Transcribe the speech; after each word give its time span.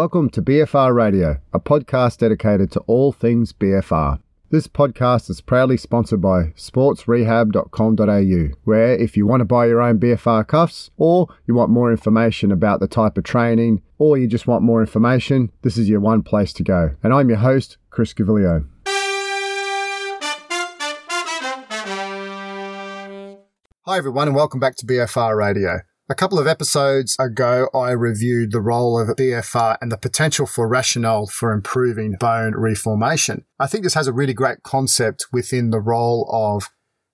Welcome 0.00 0.30
to 0.30 0.40
BFR 0.40 0.94
Radio, 0.94 1.42
a 1.52 1.60
podcast 1.60 2.16
dedicated 2.16 2.70
to 2.70 2.80
all 2.86 3.12
things 3.12 3.52
BFR. 3.52 4.18
This 4.48 4.66
podcast 4.66 5.28
is 5.28 5.42
proudly 5.42 5.76
sponsored 5.76 6.22
by 6.22 6.54
sportsrehab.com.au, 6.56 8.56
where 8.64 8.94
if 8.94 9.18
you 9.18 9.26
want 9.26 9.42
to 9.42 9.44
buy 9.44 9.66
your 9.66 9.82
own 9.82 9.98
BFR 9.98 10.48
cuffs, 10.48 10.90
or 10.96 11.28
you 11.46 11.52
want 11.52 11.70
more 11.70 11.90
information 11.90 12.50
about 12.50 12.80
the 12.80 12.88
type 12.88 13.18
of 13.18 13.24
training, 13.24 13.82
or 13.98 14.16
you 14.16 14.26
just 14.26 14.46
want 14.46 14.62
more 14.62 14.80
information, 14.80 15.52
this 15.60 15.76
is 15.76 15.86
your 15.86 16.00
one 16.00 16.22
place 16.22 16.54
to 16.54 16.62
go. 16.62 16.96
And 17.02 17.12
I'm 17.12 17.28
your 17.28 17.36
host, 17.36 17.76
Chris 17.90 18.14
Gaviglio. 18.14 18.66
Hi, 23.84 23.98
everyone, 23.98 24.28
and 24.28 24.34
welcome 24.34 24.60
back 24.60 24.76
to 24.76 24.86
BFR 24.86 25.36
Radio. 25.36 25.80
A 26.10 26.14
couple 26.16 26.40
of 26.40 26.48
episodes 26.48 27.14
ago, 27.20 27.68
I 27.72 27.92
reviewed 27.92 28.50
the 28.50 28.60
role 28.60 28.98
of 28.98 29.16
BFR 29.16 29.76
and 29.80 29.92
the 29.92 29.96
potential 29.96 30.44
for 30.44 30.66
rationale 30.66 31.28
for 31.28 31.52
improving 31.52 32.16
bone 32.18 32.54
reformation. 32.56 33.44
I 33.60 33.68
think 33.68 33.84
this 33.84 33.94
has 33.94 34.08
a 34.08 34.12
really 34.12 34.34
great 34.34 34.64
concept 34.64 35.26
within 35.32 35.70
the 35.70 35.78
role 35.78 36.28
of 36.32 36.68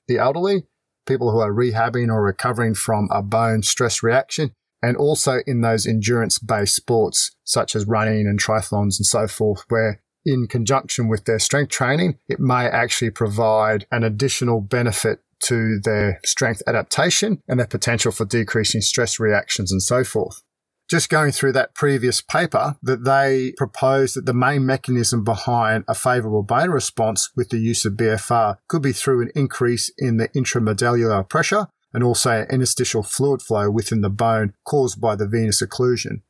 the 0.08 0.16
elderly, 0.16 0.64
people 1.06 1.30
who 1.30 1.40
are 1.40 1.52
rehabbing 1.52 2.08
or 2.08 2.22
recovering 2.22 2.74
from 2.74 3.10
a 3.12 3.20
bone 3.20 3.62
stress 3.62 4.02
reaction, 4.02 4.54
and 4.80 4.96
also 4.96 5.40
in 5.46 5.60
those 5.60 5.86
endurance 5.86 6.38
based 6.38 6.76
sports 6.76 7.36
such 7.44 7.76
as 7.76 7.84
running 7.84 8.26
and 8.26 8.40
triathlons 8.40 8.98
and 8.98 9.04
so 9.04 9.28
forth, 9.28 9.62
where 9.68 10.00
in 10.24 10.46
conjunction 10.46 11.06
with 11.06 11.26
their 11.26 11.38
strength 11.38 11.70
training, 11.70 12.18
it 12.28 12.40
may 12.40 12.64
actually 12.64 13.10
provide 13.10 13.86
an 13.92 14.04
additional 14.04 14.62
benefit 14.62 15.20
to 15.44 15.78
their 15.80 16.20
strength 16.24 16.62
adaptation 16.66 17.42
and 17.48 17.58
their 17.58 17.66
potential 17.66 18.12
for 18.12 18.24
decreasing 18.24 18.80
stress 18.80 19.18
reactions 19.20 19.72
and 19.72 19.82
so 19.82 20.04
forth. 20.04 20.42
Just 20.88 21.10
going 21.10 21.32
through 21.32 21.52
that 21.52 21.74
previous 21.74 22.22
paper, 22.22 22.76
that 22.80 23.04
they 23.04 23.52
proposed 23.56 24.14
that 24.14 24.24
the 24.24 24.32
main 24.32 24.64
mechanism 24.64 25.24
behind 25.24 25.84
a 25.88 25.94
favorable 25.94 26.44
bone 26.44 26.70
response 26.70 27.30
with 27.34 27.48
the 27.48 27.58
use 27.58 27.84
of 27.84 27.94
BFR 27.94 28.58
could 28.68 28.82
be 28.82 28.92
through 28.92 29.22
an 29.22 29.32
increase 29.34 29.90
in 29.98 30.16
the 30.16 30.28
intramedullary 30.28 31.28
pressure 31.28 31.66
and 31.92 32.04
also 32.04 32.46
interstitial 32.50 33.02
fluid 33.02 33.42
flow 33.42 33.68
within 33.68 34.00
the 34.00 34.10
bone 34.10 34.52
caused 34.64 35.00
by 35.00 35.16
the 35.16 35.26
venous 35.26 35.60
occlusion 35.60 36.20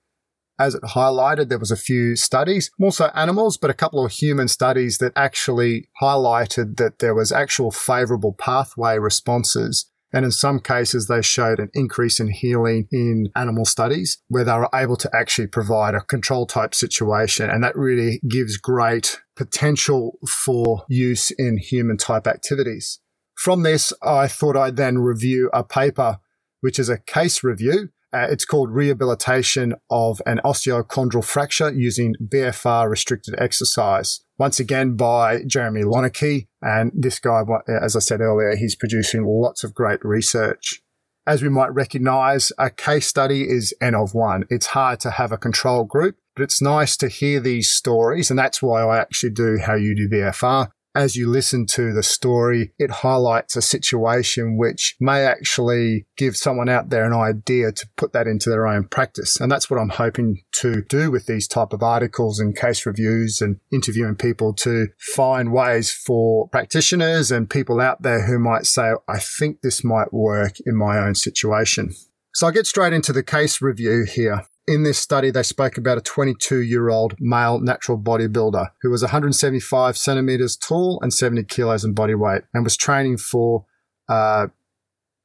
as 0.58 0.74
it 0.74 0.82
highlighted, 0.82 1.48
there 1.48 1.58
was 1.58 1.70
a 1.70 1.76
few 1.76 2.16
studies, 2.16 2.70
also 2.80 3.10
animals, 3.14 3.56
but 3.56 3.70
a 3.70 3.74
couple 3.74 4.04
of 4.04 4.12
human 4.12 4.48
studies 4.48 4.98
that 4.98 5.12
actually 5.16 5.88
highlighted 6.00 6.76
that 6.76 6.98
there 6.98 7.14
was 7.14 7.32
actual 7.32 7.70
favorable 7.70 8.32
pathway 8.32 8.98
responses. 8.98 9.90
And 10.12 10.24
in 10.24 10.30
some 10.30 10.60
cases, 10.60 11.08
they 11.08 11.20
showed 11.20 11.58
an 11.58 11.68
increase 11.74 12.20
in 12.20 12.30
healing 12.30 12.86
in 12.90 13.28
animal 13.36 13.64
studies 13.64 14.18
where 14.28 14.44
they 14.44 14.52
were 14.52 14.70
able 14.74 14.96
to 14.96 15.10
actually 15.14 15.48
provide 15.48 15.94
a 15.94 16.00
control 16.00 16.46
type 16.46 16.74
situation. 16.74 17.50
And 17.50 17.62
that 17.62 17.76
really 17.76 18.20
gives 18.26 18.56
great 18.56 19.20
potential 19.36 20.18
for 20.26 20.84
use 20.88 21.32
in 21.32 21.58
human 21.58 21.98
type 21.98 22.26
activities. 22.26 23.00
From 23.36 23.62
this, 23.62 23.92
I 24.02 24.28
thought 24.28 24.56
I'd 24.56 24.76
then 24.76 24.98
review 24.98 25.50
a 25.52 25.62
paper, 25.62 26.18
which 26.60 26.78
is 26.78 26.88
a 26.88 26.98
case 26.98 27.44
review 27.44 27.90
uh, 28.16 28.26
it's 28.30 28.46
called 28.46 28.70
rehabilitation 28.70 29.74
of 29.90 30.22
an 30.24 30.40
osteochondral 30.42 31.24
fracture 31.24 31.70
using 31.70 32.14
BFR 32.24 32.88
restricted 32.88 33.34
exercise. 33.38 34.20
Once 34.38 34.58
again 34.58 34.96
by 34.96 35.42
Jeremy 35.46 35.82
Loenneke. 35.82 36.46
And 36.62 36.92
this 36.94 37.18
guy, 37.18 37.42
as 37.68 37.94
I 37.94 37.98
said 37.98 38.20
earlier, 38.20 38.56
he's 38.56 38.74
producing 38.74 39.24
lots 39.26 39.64
of 39.64 39.74
great 39.74 40.02
research. 40.02 40.82
As 41.26 41.42
we 41.42 41.48
might 41.48 41.74
recognize, 41.74 42.52
a 42.56 42.70
case 42.70 43.06
study 43.06 43.42
is 43.42 43.74
N 43.82 43.94
of 43.94 44.14
one. 44.14 44.44
It's 44.48 44.66
hard 44.66 45.00
to 45.00 45.10
have 45.10 45.32
a 45.32 45.36
control 45.36 45.84
group, 45.84 46.16
but 46.34 46.44
it's 46.44 46.62
nice 46.62 46.96
to 46.98 47.08
hear 47.08 47.40
these 47.40 47.70
stories. 47.70 48.30
And 48.30 48.38
that's 48.38 48.62
why 48.62 48.82
I 48.82 48.98
actually 48.98 49.32
do 49.32 49.58
how 49.58 49.74
you 49.74 49.94
do 49.94 50.08
BFR 50.08 50.68
as 50.96 51.14
you 51.14 51.28
listen 51.28 51.66
to 51.66 51.92
the 51.92 52.02
story, 52.02 52.72
it 52.78 52.90
highlights 52.90 53.54
a 53.54 53.62
situation 53.62 54.56
which 54.56 54.96
may 54.98 55.24
actually 55.24 56.06
give 56.16 56.36
someone 56.36 56.70
out 56.70 56.88
there 56.88 57.04
an 57.04 57.12
idea 57.12 57.70
to 57.70 57.88
put 57.96 58.14
that 58.14 58.26
into 58.26 58.48
their 58.48 58.66
own 58.66 58.88
practice. 58.88 59.38
And 59.38 59.52
that's 59.52 59.68
what 59.68 59.78
I'm 59.78 59.90
hoping 59.90 60.42
to 60.60 60.82
do 60.88 61.10
with 61.10 61.26
these 61.26 61.46
type 61.46 61.74
of 61.74 61.82
articles 61.82 62.40
and 62.40 62.56
case 62.56 62.86
reviews 62.86 63.42
and 63.42 63.60
interviewing 63.70 64.16
people 64.16 64.54
to 64.54 64.88
find 65.14 65.52
ways 65.52 65.92
for 65.92 66.48
practitioners 66.48 67.30
and 67.30 67.50
people 67.50 67.78
out 67.78 68.00
there 68.00 68.26
who 68.26 68.38
might 68.38 68.64
say, 68.64 68.92
I 69.06 69.18
think 69.18 69.60
this 69.60 69.84
might 69.84 70.14
work 70.14 70.54
in 70.64 70.74
my 70.74 70.98
own 70.98 71.14
situation. 71.14 71.94
So 72.32 72.46
I'll 72.46 72.52
get 72.52 72.66
straight 72.66 72.94
into 72.94 73.12
the 73.12 73.22
case 73.22 73.60
review 73.60 74.04
here. 74.04 74.46
In 74.68 74.82
this 74.82 74.98
study, 74.98 75.30
they 75.30 75.44
spoke 75.44 75.78
about 75.78 75.98
a 75.98 76.00
22 76.00 76.58
year 76.58 76.88
old 76.88 77.14
male 77.20 77.60
natural 77.60 77.96
bodybuilder 77.96 78.70
who 78.82 78.90
was 78.90 79.02
175 79.02 79.96
centimeters 79.96 80.56
tall 80.56 80.98
and 81.02 81.14
70 81.14 81.44
kilos 81.44 81.84
in 81.84 81.94
body 81.94 82.16
weight 82.16 82.42
and 82.52 82.64
was 82.64 82.76
training 82.76 83.18
for, 83.18 83.64
uh, 84.08 84.48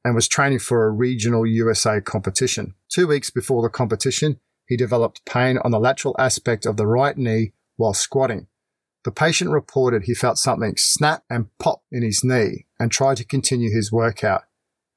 and 0.04 0.14
was 0.14 0.28
training 0.28 0.60
for 0.60 0.86
a 0.86 0.90
regional 0.90 1.44
USA 1.44 2.00
competition. 2.00 2.74
Two 2.88 3.08
weeks 3.08 3.30
before 3.30 3.62
the 3.62 3.68
competition, 3.68 4.38
he 4.66 4.76
developed 4.76 5.24
pain 5.24 5.58
on 5.58 5.72
the 5.72 5.80
lateral 5.80 6.14
aspect 6.20 6.64
of 6.64 6.76
the 6.76 6.86
right 6.86 7.18
knee 7.18 7.52
while 7.76 7.94
squatting. 7.94 8.46
The 9.04 9.10
patient 9.10 9.50
reported 9.50 10.04
he 10.04 10.14
felt 10.14 10.38
something 10.38 10.74
snap 10.76 11.24
and 11.28 11.46
pop 11.58 11.82
in 11.90 12.02
his 12.04 12.22
knee 12.22 12.66
and 12.78 12.92
tried 12.92 13.16
to 13.16 13.24
continue 13.24 13.72
his 13.72 13.90
workout. 13.90 14.44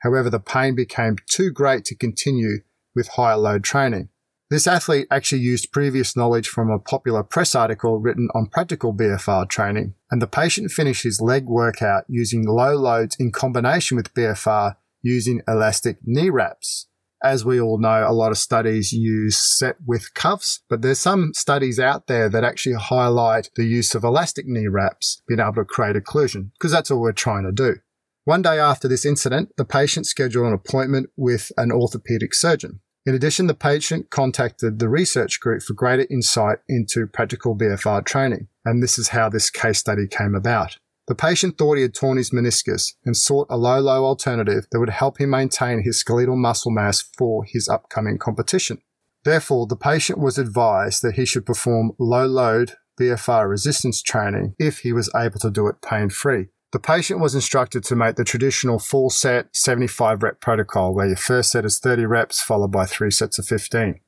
However, 0.03 0.29
the 0.29 0.39
pain 0.39 0.75
became 0.75 1.15
too 1.27 1.51
great 1.51 1.83
to 1.85 1.95
continue 1.95 2.59
with 2.95 3.07
higher 3.09 3.37
load 3.37 3.63
training. 3.63 4.09
This 4.51 4.67
athlete 4.67 5.07
actually 5.09 5.41
used 5.41 5.71
previous 5.71 6.15
knowledge 6.15 6.49
from 6.49 6.69
a 6.69 6.77
popular 6.77 7.23
press 7.23 7.55
article 7.55 7.99
written 7.99 8.29
on 8.35 8.45
practical 8.45 8.93
BFR 8.93 9.49
training, 9.49 9.95
and 10.11 10.21
the 10.21 10.27
patient 10.27 10.69
finished 10.69 11.01
his 11.01 11.19
leg 11.19 11.45
workout 11.45 12.03
using 12.07 12.45
low 12.45 12.75
loads 12.75 13.15
in 13.19 13.31
combination 13.31 13.97
with 13.97 14.13
BFR 14.13 14.75
using 15.01 15.41
elastic 15.47 15.97
knee 16.03 16.29
wraps. 16.29 16.87
As 17.23 17.43
we 17.43 17.59
all 17.59 17.79
know, 17.79 18.05
a 18.07 18.13
lot 18.13 18.29
of 18.29 18.37
studies 18.37 18.91
use 18.91 19.35
set 19.35 19.77
with 19.83 20.13
cuffs, 20.13 20.61
but 20.69 20.83
there's 20.83 20.99
some 20.99 21.31
studies 21.33 21.79
out 21.79 22.05
there 22.05 22.29
that 22.29 22.43
actually 22.43 22.75
highlight 22.75 23.49
the 23.55 23.65
use 23.65 23.95
of 23.95 24.03
elastic 24.03 24.45
knee 24.45 24.67
wraps 24.67 25.23
being 25.27 25.39
able 25.39 25.53
to 25.53 25.65
create 25.65 25.95
occlusion, 25.95 26.51
because 26.53 26.71
that's 26.71 26.91
all 26.91 27.01
we're 27.01 27.13
trying 27.13 27.45
to 27.45 27.51
do. 27.51 27.77
One 28.25 28.43
day 28.43 28.59
after 28.59 28.87
this 28.87 29.05
incident, 29.07 29.49
the 29.57 29.65
patient 29.65 30.05
scheduled 30.05 30.45
an 30.45 30.53
appointment 30.53 31.09
with 31.15 31.51
an 31.57 31.71
orthopedic 31.71 32.35
surgeon. 32.35 32.81
In 33.05 33.13
addition, 33.13 33.45
the 33.45 33.53
patient 33.53 34.09
contacted 34.09 34.79
the 34.79 34.89
research 34.89 35.39
group 35.39 35.61
for 35.61 35.73
greater 35.73 36.07
insight 36.09 36.57
into 36.67 37.05
practical 37.05 37.55
BFR 37.55 38.03
training, 38.03 38.47
and 38.65 38.81
this 38.81 38.97
is 38.97 39.09
how 39.09 39.29
this 39.29 39.51
case 39.51 39.77
study 39.77 40.07
came 40.07 40.33
about. 40.33 40.77
The 41.07 41.13
patient 41.13 41.59
thought 41.59 41.75
he 41.75 41.83
had 41.83 41.93
torn 41.93 42.17
his 42.17 42.31
meniscus 42.31 42.93
and 43.05 43.15
sought 43.15 43.45
a 43.47 43.57
low 43.57 43.79
low 43.79 44.05
alternative 44.05 44.65
that 44.71 44.79
would 44.79 44.89
help 44.89 45.19
him 45.19 45.29
maintain 45.29 45.83
his 45.83 45.99
skeletal 45.99 46.35
muscle 46.35 46.71
mass 46.71 47.01
for 47.15 47.43
his 47.45 47.69
upcoming 47.69 48.17
competition. 48.17 48.81
Therefore, 49.23 49.67
the 49.67 49.75
patient 49.75 50.17
was 50.17 50.39
advised 50.39 51.03
that 51.03 51.13
he 51.13 51.25
should 51.25 51.45
perform 51.45 51.91
low 51.99 52.25
load 52.25 52.73
BFR 52.99 53.47
resistance 53.47 54.01
training 54.01 54.55
if 54.57 54.79
he 54.79 54.93
was 54.93 55.11
able 55.15 55.39
to 55.41 55.51
do 55.51 55.67
it 55.67 55.81
pain 55.81 56.09
free. 56.09 56.47
The 56.75 56.79
patient 56.81 57.21
was 57.21 57.33
instructed 57.33 57.85
to 57.85 57.95
make 57.95 58.17
the 58.17 58.25
traditional 58.25 58.79
full 58.79 59.09
set 59.09 59.47
75 59.55 60.21
rep 60.21 60.41
protocol 60.41 60.93
where 60.93 61.07
your 61.07 61.15
first 61.15 61.49
set 61.53 61.63
is 61.63 61.79
30 61.79 62.05
reps 62.05 62.41
followed 62.41 62.73
by 62.73 62.85
three 62.85 63.11
sets 63.11 63.39
of 63.39 63.45
15. 63.45 64.01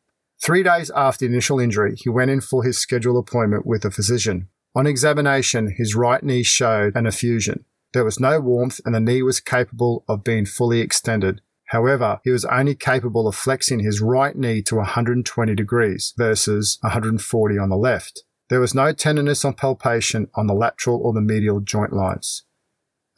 Three 0.44 0.64
days 0.64 0.92
after 0.94 1.20
the 1.20 1.32
initial 1.32 1.62
injury, 1.62 1.96
he 1.96 2.10
went 2.10 2.30
in 2.30 2.42
for 2.42 2.66
his 2.66 2.78
scheduled 2.78 3.26
appointment 3.26 3.66
with 3.66 3.86
a 3.86 3.90
physician. 3.90 4.50
On 4.76 4.86
examination, 4.86 5.76
his 5.78 5.96
right 5.96 6.22
knee 6.22 6.44
showed 6.44 6.94
an 6.98 7.06
effusion. 7.06 7.64
There 7.94 8.04
was 8.04 8.20
no 8.20 8.42
warmth 8.42 8.82
and 8.84 8.94
the 8.94 9.00
knee 9.00 9.22
was 9.22 9.40
capable 9.40 10.04
of 10.10 10.26
being 10.26 10.46
fully 10.46 10.82
extended. 10.82 11.40
However, 11.68 12.20
he 12.26 12.32
was 12.32 12.44
only 12.44 12.76
capable 12.76 13.30
of 13.30 13.36
flexing 13.36 13.80
his 13.80 14.02
right 14.02 14.36
knee 14.36 14.62
to 14.64 14.76
120 14.76 15.56
degrees 15.56 16.14
versus 16.18 16.80
140 16.82 17.58
on 17.58 17.70
the 17.70 17.78
left. 17.78 18.26
There 18.50 18.60
was 18.60 18.76
no 18.76 18.92
tenderness 18.92 19.46
on 19.46 19.54
palpation 19.54 20.28
on 20.36 20.48
the 20.48 20.54
lateral 20.54 21.00
or 21.02 21.14
the 21.14 21.22
medial 21.22 21.62
joint 21.62 21.94
lines. 21.94 22.44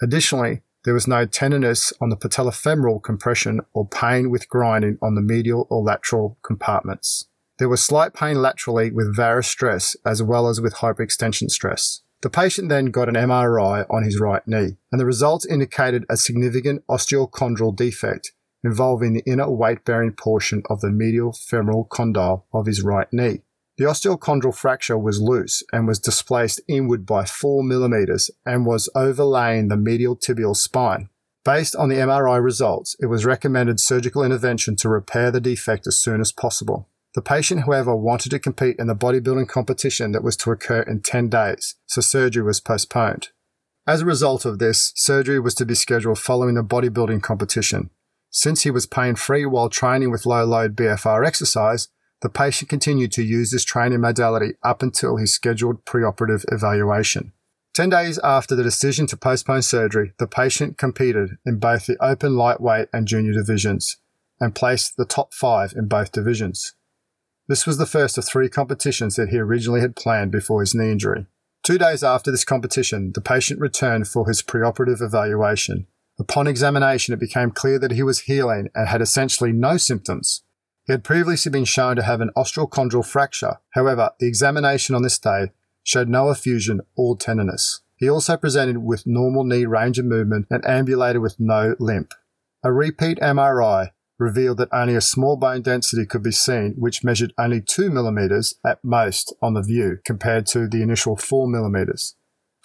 Additionally, 0.01 0.62
there 0.86 0.94
was 0.94 1.07
no 1.07 1.25
tenderness 1.25 1.92
on 2.00 2.10
the 2.10 2.18
patellofemoral 2.18 3.04
compression 3.04 3.62
or 3.74 3.88
pain 3.88 4.30
with 4.30 4.48
grinding 4.48 4.98
on 5.01 5.16
the 5.16 5.22
medial 5.22 5.68
or 5.69 5.84
lateral 5.84 6.38
compartments. 6.42 7.25
There 7.57 7.68
was 7.68 7.84
slight 7.84 8.13
pain 8.13 8.42
laterally 8.42 8.90
with 8.90 9.16
varus 9.16 9.48
stress 9.48 9.98
as 10.06 10.24
well 10.24 10.48
as 10.48 10.62
with 10.62 10.75
hyperextension 10.75 11.51
stress. 11.51 12.01
The 12.22 12.30
patient 12.30 12.69
then 12.69 12.88
got 12.88 13.10
an 13.10 13.16
MRI 13.16 13.86
on 13.90 14.04
his 14.04 14.19
right 14.19 14.46
knee, 14.48 14.78
and 14.92 15.00
the 15.00 15.06
results 15.06 15.46
indicated 15.46 16.06
a 16.10 16.18
significant 16.18 16.86
osteochondral 16.88 17.75
defect 17.75 18.31
involving 18.63 19.13
the 19.13 19.24
inner 19.25 19.50
weight 19.50 19.86
bearing 19.86 20.12
portion 20.12 20.63
of 20.69 20.81
the 20.81 20.92
medial 20.92 21.34
femoral 21.34 21.86
condyle 21.86 22.46
of 22.54 22.66
his 22.66 22.81
right 22.81 23.07
knee. 23.12 23.42
The 23.79 23.85
osteochondral 23.85 24.53
fracture 24.53 24.97
was 24.97 25.21
loose 25.21 25.63
and 25.71 25.87
was 25.87 25.99
displaced 25.99 26.59
inward 26.67 27.05
by 27.05 27.23
4 27.23 27.63
millimeters 27.63 28.29
and 28.45 28.65
was 28.65 28.89
overlaying 28.93 29.69
the 29.69 29.77
medial 29.77 30.17
tibial 30.17 30.53
spine. 30.53 31.07
Based 31.45 31.77
on 31.77 31.87
the 31.87 31.95
MRI 31.95 32.43
results, 32.43 32.97
it 32.99 33.05
was 33.05 33.25
recommended 33.25 33.79
surgical 33.79 34.21
intervention 34.21 34.75
to 34.75 34.89
repair 34.89 35.31
the 35.31 35.39
defect 35.39 35.87
as 35.87 35.97
soon 35.97 36.19
as 36.19 36.33
possible. 36.33 36.89
The 37.15 37.21
patient, 37.21 37.61
however, 37.61 37.95
wanted 37.95 38.31
to 38.31 38.39
compete 38.39 38.75
in 38.77 38.87
the 38.87 38.97
bodybuilding 38.97 39.47
competition 39.47 40.11
that 40.11 40.25
was 40.25 40.35
to 40.37 40.51
occur 40.51 40.81
in 40.81 40.99
10 40.99 41.29
days, 41.29 41.75
so 41.85 42.01
surgery 42.01 42.43
was 42.43 42.59
postponed. 42.59 43.29
As 43.87 44.01
a 44.01 44.05
result 44.05 44.43
of 44.43 44.59
this, 44.59 44.91
surgery 44.97 45.39
was 45.39 45.55
to 45.55 45.65
be 45.65 45.73
scheduled 45.73 46.19
following 46.19 46.55
the 46.55 46.63
bodybuilding 46.65 47.23
competition. 47.23 47.91
Since 48.29 48.63
he 48.63 48.71
was 48.71 48.85
pain 48.85 49.15
free 49.15 49.45
while 49.45 49.69
training 49.69 50.11
with 50.11 50.25
low 50.25 50.43
load 50.43 50.75
BFR 50.75 51.25
exercise, 51.25 51.87
the 52.21 52.30
patient 52.30 52.69
continued 52.69 53.12
to 53.13 53.24
use 53.24 53.51
this 53.51 53.63
training 53.63 54.01
modality 54.01 54.54
up 54.63 54.81
until 54.81 55.18
his 55.18 55.33
scheduled 55.33 55.86
preoperative 55.86 56.44
evaluation. 56.51 57.31
10 57.75 57.89
days 57.89 58.19
after 58.24 58.56
the 58.56 58.63
decision 58.63 59.07
to 59.07 59.16
postpone 59.16 59.62
surgery, 59.62 60.12
the 60.19 60.27
patient 60.27 60.77
competed 60.77 61.38
in 61.45 61.60
both 61.60 61.86
the 61.86 61.95
open 62.04 62.36
lightweight 62.36 62.89
and 62.92 63.07
junior 63.07 63.31
divisions 63.31 63.98
and 64.39 64.56
placed 64.56 64.98
the 64.98 65.06
top 65.06 65.33
five 65.33 65.74
in 65.75 65.88
both 65.88 66.12
divisions. 66.12 66.74
This 67.48 67.66
was 67.66 67.77
the 67.77 67.86
first 67.86 68.18
of 68.18 68.25
three 68.25 68.50
competitions 68.50 69.15
that 69.15 69.30
he 69.30 69.39
originally 69.39 69.81
had 69.81 69.95
planned 69.95 70.31
before 70.31 70.62
his 70.62 70.75
knee 70.75 70.92
injury. 70.92 71.25
Two 71.63 71.77
days 71.77 72.04
after 72.04 72.31
this 72.31 72.44
competition, 72.44 73.12
the 73.13 73.22
patient 73.22 73.60
returned 73.60 74.07
for 74.07 74.27
his 74.27 74.42
preoperative 74.42 75.01
evaluation. 75.01 75.88
Upon 76.19 76.48
examination, 76.48 77.13
it 77.13 77.19
became 77.19 77.51
clear 77.51 77.80
that 77.80 77.92
he 77.92 78.04
was 78.04 78.22
healing 78.22 78.69
and 78.75 78.88
had 78.88 79.01
essentially 79.01 79.51
no 79.51 79.77
symptoms. 79.77 80.44
He 80.89 80.94
had 80.94 81.03
previously 81.03 81.51
been 81.51 81.65
shown 81.65 81.97
to 81.97 82.01
have 82.01 82.19
an 82.19 82.31
osteochondral 82.36 83.06
fracture. 83.06 83.59
However, 83.75 84.09
the 84.19 84.25
examination 84.25 84.95
on 84.95 85.03
this 85.03 85.19
day 85.19 85.51
showed 85.83 86.09
no 86.09 86.31
effusion 86.31 86.81
or 86.97 87.15
tenderness. 87.15 87.81
He 87.97 88.09
also 88.09 88.36
presented 88.38 88.80
with 88.80 89.06
normal 89.06 89.44
knee 89.44 89.68
range 89.68 90.00
of 90.00 90.06
movement 90.06 90.47
and 90.50 90.65
ambulated 90.65 91.21
with 91.21 91.36
no 91.39 91.75
limp. 91.77 92.15
A 92.63 92.74
repeat 92.74 93.19
MRI 93.19 93.91
revealed 94.18 94.57
that 94.57 94.74
only 94.74 94.95
a 94.95 95.00
small 95.00 95.38
bone 95.38 95.62
density 95.62 96.07
could 96.07 96.24
be 96.24 96.31
seen, 96.31 96.74
which 96.75 97.03
measured 97.03 97.33
only 97.38 97.62
2 97.62 97.91
millimeters 97.91 98.56
at 98.65 98.83
most 98.83 99.31
on 99.44 99.53
the 99.53 99.62
view 99.62 100.00
compared 100.03 100.47
to 100.47 100.68
the 100.68 100.81
initial 100.81 101.15
4 101.15 101.47
millimeters. 101.47 102.15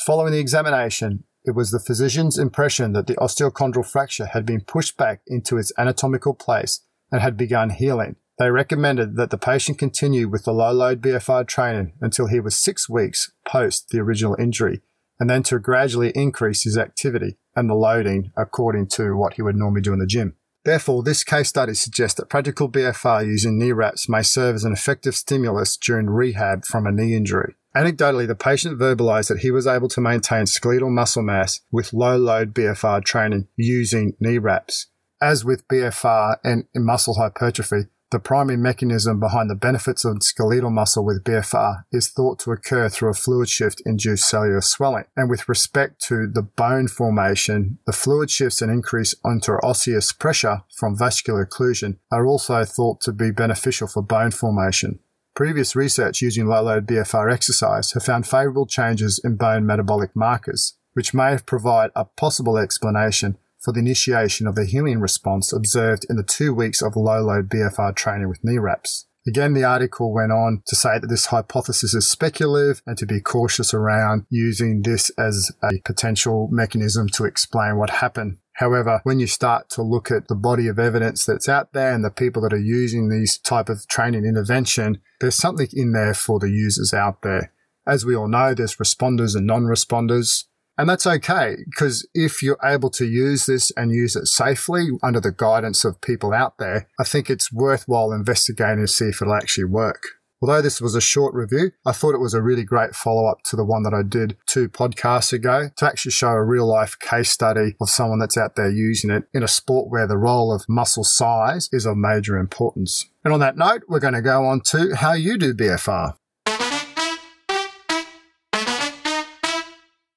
Following 0.00 0.32
the 0.32 0.41
examination, 0.41 1.25
it 1.44 1.55
was 1.55 1.73
the 1.73 1.79
physician's 1.79 2.38
impression 2.38 2.94
that 2.94 3.06
the 3.06 3.17
osteochondral 3.17 3.85
fracture 3.85 4.29
had 4.32 4.47
been 4.47 4.62
pushed 4.62 4.97
back 4.97 5.21
into 5.26 5.59
its 5.59 5.75
anatomical 5.76 6.32
place 6.32 6.81
and 7.14 7.22
had 7.22 7.37
begun 7.37 7.70
healing. 7.70 8.16
They 8.40 8.50
recommended 8.50 9.14
that 9.14 9.31
the 9.31 9.38
patient 9.38 9.78
continue 9.78 10.28
with 10.28 10.44
the 10.44 10.52
low 10.52 10.72
load 10.72 11.00
BFR 11.00 11.46
training 11.46 11.93
until 12.00 12.26
he 12.26 12.40
was 12.40 12.56
six 12.56 12.88
weeks 12.88 13.31
post 13.46 13.90
the 13.90 14.00
original 14.00 14.34
injury, 14.37 14.81
and 15.20 15.31
then 15.31 15.44
to 15.44 15.61
gradually 15.61 16.11
increase 16.16 16.64
his 16.64 16.76
activity 16.76 17.37
and 17.55 17.70
the 17.70 17.75
loading 17.75 18.32
according 18.37 18.88
to 18.88 19.16
what 19.16 19.34
he 19.34 19.43
would 19.43 19.55
normally 19.55 19.81
do 19.81 19.93
in 19.93 20.00
the 20.00 20.08
gym. 20.08 20.34
Therefore, 20.64 21.05
this 21.05 21.22
case 21.22 21.50
study 21.50 21.75
suggests 21.75 22.19
that 22.19 22.28
practical 22.28 22.69
BFR 22.69 23.25
using 23.25 23.61
knee 23.61 23.70
wraps 23.70 24.08
may 24.08 24.22
serve 24.22 24.56
as 24.56 24.64
an 24.64 24.72
effective 24.72 25.14
stimulus 25.14 25.76
during 25.76 26.11
rehab 26.11 26.64
from 26.64 26.84
a 26.84 26.90
knee 26.90 27.14
injury. 27.14 27.55
Anecdotally, 27.76 28.26
the 28.26 28.34
patient 28.34 28.76
verbalized 28.76 29.28
that 29.28 29.43
he 29.43 29.52
was 29.52 29.69
able 29.69 29.88
to 29.88 30.00
maintain 30.00 30.46
skeletal 30.46 30.90
muscle 30.90 31.22
mass 31.22 31.61
with 31.70 31.93
low 31.93 32.16
load 32.16 32.55
BFR 32.55 33.05
training 33.05 33.46
using 33.56 34.16
knee 34.19 34.38
wraps. 34.38 34.88
As 35.20 35.44
with 35.44 35.66
BFR 35.69 36.37
and 36.44 36.64
muscle 36.75 37.14
hypertrophy, 37.14 37.87
the 38.11 38.20
primary 38.20 38.56
mechanism 38.56 39.19
behind 39.19 39.50
the 39.50 39.56
benefits 39.56 40.05
of 40.05 40.22
skeletal 40.22 40.70
muscle 40.70 41.05
with 41.05 41.25
BFR 41.25 41.84
is 41.90 42.08
thought 42.08 42.38
to 42.40 42.52
occur 42.52 42.88
through 42.88 43.11
a 43.11 43.14
fluid 43.14 43.49
shift 43.49 43.82
induced 43.84 44.28
cellular 44.28 44.61
swelling. 44.61 45.05
And 45.16 45.28
with 45.28 45.49
respect 45.49 46.00
to 46.02 46.28
the 46.32 46.43
bone 46.43 46.87
formation, 46.87 47.78
the 47.87 47.93
fluid 47.93 48.31
shifts 48.31 48.62
and 48.62 48.70
increase 48.70 49.16
interosseous 49.25 50.16
pressure 50.16 50.62
from 50.76 50.96
vascular 50.96 51.44
occlusion 51.44 51.96
are 52.12 52.25
also 52.25 52.64
thought 52.64 53.00
to 53.00 53.12
be 53.12 53.32
beneficial 53.32 53.88
for 53.88 54.02
bone 54.02 54.31
formation. 54.31 55.00
Previous 55.34 55.75
research 55.75 56.22
using 56.22 56.46
low 56.46 56.62
load 56.62 56.87
BFR 56.87 57.32
exercise 57.32 57.90
have 57.93 58.05
found 58.05 58.28
favorable 58.28 58.66
changes 58.66 59.20
in 59.25 59.34
bone 59.34 59.66
metabolic 59.66 60.14
markers, 60.14 60.75
which 60.93 61.12
may 61.12 61.37
provide 61.44 61.90
a 61.96 62.05
possible 62.05 62.56
explanation 62.56 63.37
for 63.64 63.72
the 63.72 63.81
initiation 63.81 64.46
of 64.46 64.55
the 64.55 64.66
healing 64.66 65.00
response 65.00 65.52
observed 65.52 66.05
in 66.11 66.16
the 66.16 66.22
two 66.22 66.52
weeks 66.52 66.82
of 66.82 66.96
low 66.96 67.22
load 67.22 67.49
BFR 67.49 67.96
training 67.96 68.28
with 68.28 68.44
knee 68.44 68.58
wraps. 68.58 69.06
Again, 69.26 69.55
the 69.55 69.64
article 69.64 70.12
went 70.12 70.32
on 70.32 70.62
to 70.66 70.76
say 70.76 70.99
that 70.99 71.06
this 71.06 71.26
hypothesis 71.26 71.94
is 71.94 72.06
speculative 72.06 72.82
and 72.87 72.99
to 72.99 73.06
be 73.06 73.22
cautious 73.22 73.72
around 73.72 74.26
using 74.28 74.82
this 74.82 75.11
as 75.19 75.50
a 75.62 75.81
potential 75.82 76.49
mechanism 76.52 77.08
to 77.11 77.25
explain 77.25 77.78
what 77.78 77.88
happened. 77.88 78.37
However, 78.56 79.00
when 79.05 79.20
you 79.20 79.26
start 79.26 79.70
to 79.70 79.82
look 79.82 80.11
at 80.11 80.28
the 80.28 80.34
body 80.34 80.69
of 80.69 80.78
evidence 80.78 81.25
that's 81.25 81.49
out 81.49 81.72
there 81.72 81.93
and 81.93 82.05
the 82.05 82.11
people 82.11 82.43
that 82.43 82.52
are 82.52 82.58
using 82.58 83.08
these 83.08 83.38
type 83.38 83.70
of 83.70 83.88
training 83.88 84.26
intervention, 84.26 85.00
there's 85.20 85.34
something 85.34 85.69
in 85.72 85.93
there 85.93 86.14
for 86.14 86.38
the 86.38 86.50
users 86.50 86.93
out 86.93 87.22
there. 87.22 87.50
As 87.87 88.05
we 88.05 88.14
all 88.14 88.28
know, 88.28 88.52
there's 88.52 88.76
responders 88.76 89.34
and 89.34 89.46
non-responders. 89.46 90.44
And 90.76 90.88
that's 90.88 91.06
okay 91.06 91.56
because 91.67 92.06
if 92.15 92.43
you're 92.43 92.59
able 92.65 92.91
to 92.91 93.06
use 93.06 93.47
this 93.47 93.71
and 93.76 93.93
use 93.93 94.17
it 94.17 94.26
safely 94.26 94.88
under 95.03 95.21
the 95.21 95.32
guidance 95.32 95.85
of 95.85 96.00
people 96.00 96.32
out 96.32 96.59
there, 96.59 96.88
I 96.99 97.05
think 97.05 97.31
it's 97.31 97.53
worthwhile 97.53 98.12
investigating 98.12 98.85
to 98.85 98.88
see 98.88 99.06
if 99.06 99.23
it'll 99.23 99.35
actually 99.35 99.65
work. 99.65 100.03
Although 100.43 100.61
this 100.61 100.79
was 100.79 100.94
a 100.94 101.00
short 101.00 101.32
review, 101.32 101.71
I 101.87 101.93
thought 101.93 102.15
it 102.15 102.21
was 102.21 102.35
a 102.35 102.43
really 102.43 102.65
great 102.65 102.94
follow 102.94 103.26
up 103.26 103.43
to 103.44 103.56
the 103.56 103.65
one 103.65 103.82
that 103.85 103.94
I 103.94 104.03
did 104.03 104.37
two 104.44 104.69
podcasts 104.69 105.32
ago 105.32 105.71
to 105.76 105.87
actually 105.87 106.12
show 106.12 106.29
a 106.29 106.44
real 106.44 106.67
life 106.67 106.99
case 106.99 107.31
study 107.31 107.76
of 107.81 107.88
someone 107.88 108.19
that's 108.19 108.37
out 108.37 108.55
there 108.55 108.69
using 108.69 109.11
it 109.11 109.25
in 109.32 109.43
a 109.43 109.49
sport 109.49 109.88
where 109.91 110.06
the 110.06 110.19
role 110.19 110.53
of 110.53 110.69
muscle 110.69 111.05
size 111.05 111.71
is 111.73 111.87
of 111.87 111.97
major 111.97 112.37
importance. 112.37 113.09
And 113.25 113.32
on 113.32 113.41
that 113.41 113.56
note, 113.56 113.85
we're 113.88 114.00
going 114.00 114.12
to 114.12 114.21
go 114.21 114.44
on 114.44 114.61
to 114.67 114.94
how 114.97 115.15
you 115.15 115.38
do 115.38 115.55
BFR. 115.55 116.17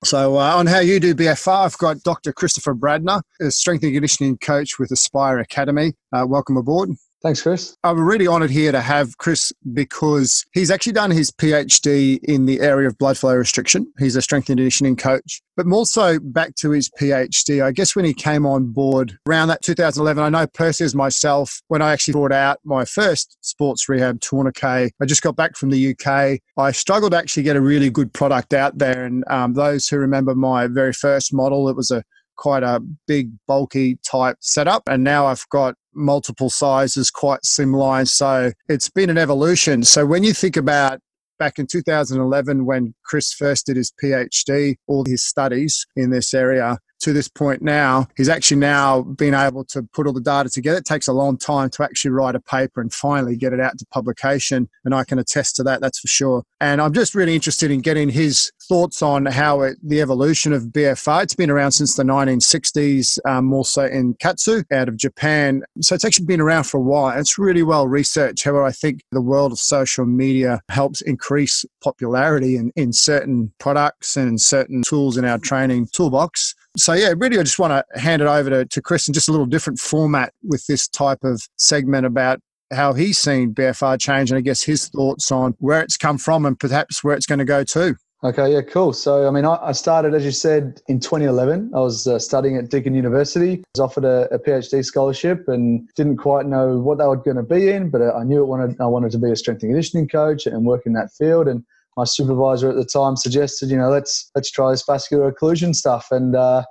So, 0.07 0.38
uh, 0.38 0.56
on 0.56 0.68
how 0.68 0.80
you 0.80 1.01
do 1.01 1.13
BFR, 1.13 1.65
I've 1.65 1.77
got 1.80 2.01
Dr. 2.01 2.31
Christopher 2.31 2.74
Brandner, 2.74 3.21
a 3.42 3.51
strength 3.51 3.83
and 3.83 3.92
conditioning 3.92 4.38
coach 4.38 4.80
with 4.80 4.89
Aspire 4.89 5.39
Academy. 5.39 5.95
Uh, 6.13 6.25
welcome 6.25 6.56
aboard. 6.56 6.92
Thanks, 7.24 7.42
Chris. 7.42 7.75
I'm 7.84 8.00
really 8.00 8.28
honoured 8.28 8.52
here 8.52 8.72
to 8.72 8.80
have 8.80 9.18
Chris 9.18 9.52
because 9.74 10.46
he's 10.54 10.69
actually 10.69 10.94
done 10.94 11.10
his 11.10 11.31
PhD 11.31 12.19
in 12.24 12.46
the 12.46 12.60
area 12.60 12.88
of 12.88 12.98
blood 13.00 13.18
flow 13.18 13.34
restriction. 13.36 13.92
He's 13.98 14.16
a 14.16 14.22
strength 14.22 14.50
and 14.50 14.58
conditioning 14.58 14.96
coach. 14.96 15.42
But 15.56 15.66
more 15.66 15.88
so 15.88 16.19
back 16.19 16.54
to 16.58 16.69
his 16.69 16.92
PhD, 16.92 17.64
I 17.64 17.72
guess 17.72 17.96
when 17.96 18.06
he 18.06 18.14
came 18.14 18.46
on 18.46 18.68
board 18.68 19.18
around 19.28 19.48
that 19.48 19.64
2011, 19.64 20.24
I 20.24 20.30
know 20.30 20.48
as 20.60 20.94
myself, 20.94 21.62
when 21.69 21.81
I 21.81 21.92
actually 21.92 22.12
brought 22.12 22.31
out 22.31 22.60
my 22.64 22.86
first 22.86 23.38
sports 23.42 23.90
rehab 23.90 24.22
tourniquet, 24.22 24.94
I 25.02 25.06
just 25.06 25.24
got 25.24 25.36
back 25.36 25.56
from 25.56 25.72
the 25.72 25.96
UK. 25.96 26.40
I 26.58 26.72
struggled 26.72 27.14
to 27.14 27.18
actually 27.18 27.44
get 27.44 27.56
a 27.56 27.62
really 27.62 27.90
good 27.90 28.14
product 28.14 28.54
out 28.54 28.78
there. 28.78 29.06
And 29.06 29.24
um, 29.28 29.54
those 29.54 29.88
who 29.88 29.97
remember 29.97 30.36
my 30.36 30.68
very 30.68 30.94
first 30.94 31.33
model, 31.33 31.68
it 31.68 31.76
was 31.76 31.90
a 31.90 32.04
quite 32.36 32.64
a 32.64 32.80
big, 33.07 33.31
bulky 33.47 33.97
type 34.04 34.38
setup. 34.40 34.83
And 34.88 35.04
now 35.04 35.26
I've 35.26 35.47
got 35.50 35.76
multiple 35.97 36.49
sizes, 36.49 37.09
quite 37.11 37.42
slimline. 37.42 38.07
So 38.07 38.51
it's 38.69 38.89
been 38.89 39.09
an 39.09 39.18
evolution. 39.18 39.83
So 39.83 40.06
when 40.06 40.23
you 40.23 40.33
think 40.33 40.56
about 40.56 40.99
back 41.39 41.59
in 41.59 41.68
2011 41.68 42.66
when 42.66 42.94
Chris 43.07 43.33
first 43.33 43.66
did 43.66 43.78
his 43.78 43.92
PhD, 44.04 44.76
all 44.87 45.06
his 45.06 45.23
studies 45.23 45.85
in 45.95 46.09
this 46.09 46.33
area, 46.33 46.78
to 46.99 47.14
this 47.14 47.28
point 47.28 47.61
now, 47.61 48.07
he's 48.16 48.30
actually 48.30 48.57
now 48.57 49.02
been 49.02 49.33
able 49.33 49.64
to 49.66 49.83
put 49.94 50.07
all 50.07 50.14
the 50.14 50.21
data 50.21 50.49
together. 50.49 50.78
It 50.78 50.85
takes 50.85 51.07
a 51.07 51.14
long 51.14 51.37
time 51.37 51.69
to 51.71 51.83
actually 51.83 52.11
write 52.11 52.35
a 52.35 52.40
paper 52.40 52.81
and 52.81 52.94
finally 52.94 53.35
get 53.35 53.54
it 53.54 53.59
out 53.59 53.78
to 53.78 53.85
publication. 53.87 54.69
And 54.83 54.95
I 54.95 55.04
can 55.04 55.19
attest 55.19 55.56
to 55.57 55.64
that, 55.64 55.81
that's 55.81 55.99
for 55.99 56.07
sure. 56.07 56.44
And 56.59 56.81
I'm 56.81 56.94
just 56.94 57.14
really 57.14 57.35
interested 57.35 57.69
in 57.69 57.81
getting 57.81 58.09
his 58.09 58.52
thoughts 58.68 59.02
on 59.02 59.26
how 59.28 59.61
it, 59.61 59.78
the 59.83 60.02
evolution 60.02 60.54
of 60.54 60.64
BFR. 60.64 61.23
It's 61.23 61.35
been 61.35 61.52
around 61.52 61.71
since 61.71 61.95
the 61.95 62.04
1960s, 62.04 63.19
um, 63.26 63.45
more 63.45 63.66
so 63.66 63.85
in 63.85 64.16
KAATSU 64.16 64.66
out 64.71 64.90
of 64.90 64.97
Japan. 64.97 65.61
So 65.81 65.94
it's 65.94 66.06
actually 66.06 66.26
been 66.26 66.42
around 66.42 66.64
for 66.64 66.78
a 66.78 66.81
while. 66.81 67.18
It's 67.18 67.37
really 67.37 67.64
well 67.64 67.87
researched. 67.87 68.44
However, 68.44 68.64
I 68.64 68.71
think 68.71 69.02
the 69.11 69.21
world 69.21 69.52
of 69.52 69.59
social 69.59 70.06
media 70.06 70.61
helps 70.69 71.02
increase 71.02 71.64
popularity 71.83 72.56
in, 72.56 72.71
in 72.76 72.92
certain 72.97 73.51
products 73.59 74.18
and 74.18 74.39
certain 74.39 74.81
tools 74.87 75.18
in 75.18 75.25
our 75.25 75.37
training 75.37 75.87
toolbox. 75.94 76.56
So, 76.77 76.94
yeah, 76.94 77.13
really, 77.18 77.39
I 77.39 77.44
just 77.44 77.59
want 77.59 77.71
to 77.71 77.99
hand 77.99 78.21
it 78.21 78.27
over 78.27 78.49
to, 78.49 78.66
to 78.66 78.81
Chris 78.81 79.07
in 79.07 79.13
just 79.13 79.30
a 79.30 79.31
little 79.31 79.45
different 79.45 79.80
format 79.80 80.33
with 80.44 80.66
this 80.68 80.87
type 80.87 81.23
of 81.23 81.42
segment 81.57 82.06
about 82.06 82.39
how 82.71 82.94
he's 82.94 83.18
seen 83.18 83.54
BFR 83.54 83.99
change 83.99 84.30
and 84.30 84.37
I 84.37 84.42
guess 84.42 84.63
his 84.63 84.89
thoughts 84.89 85.31
on 85.31 85.56
where 85.59 85.81
it's 85.81 85.97
come 85.97 86.18
from 86.18 86.45
and 86.45 86.59
perhaps 86.59 87.04
where 87.04 87.16
it's 87.16 87.25
going 87.25 87.39
to 87.39 87.45
go 87.45 87.63
to. 87.63 87.95
Okay, 88.23 88.51
yeah, 88.51 88.61
cool. 88.61 88.94
So, 88.94 89.27
I 89.27 89.31
mean, 89.31 89.45
I, 89.45 89.71
started, 89.73 90.16
as 90.16 90.25
you 90.25 90.31
said, 90.31 90.81
in 90.87 90.99
2011. 90.99 91.71
I 91.75 91.80
was 91.80 92.07
uh, 92.07 92.18
studying 92.18 92.57
at 92.57 92.69
Deakin 92.69 92.95
University. 92.95 93.59
I 93.59 93.63
was 93.75 93.80
offered 93.80 94.06
a, 94.06 94.27
a, 94.33 94.39
PhD 94.39 94.83
scholarship 94.83 95.47
and 95.47 95.87
didn't 95.95 96.18
quite 96.18 96.47
know 96.47 96.80
what 96.80 96.97
they 96.97 97.06
were 97.06 97.16
going 97.16 97.37
to 97.37 97.44
be 97.44 97.69
in, 97.69 97.92
but 97.92 98.01
I 98.01 98.23
knew 98.23 98.42
it 98.42 98.47
wanted, 98.47 98.81
I 98.81 98.87
wanted 98.87 99.11
to 99.11 99.19
be 99.19 99.30
a 99.30 99.35
strength 99.35 99.61
and 99.61 99.69
conditioning 99.69 100.07
coach 100.07 100.47
and 100.47 100.66
work 100.66 100.87
in 100.87 100.94
that 100.94 101.11
field. 101.11 101.47
And 101.47 101.63
my 101.97 102.06
supervisor 102.06 102.69
at 102.69 102.75
the 102.75 102.85
time 102.85 103.18
suggested, 103.18 103.69
you 103.69 103.77
know, 103.77 103.89
let's 103.89 104.30
let's 104.35 104.51
try 104.51 104.71
this 104.71 104.83
vascular 104.87 105.31
occlusion 105.31 105.75
stuff. 105.75 106.07
And 106.11 106.35
uh, 106.35 106.63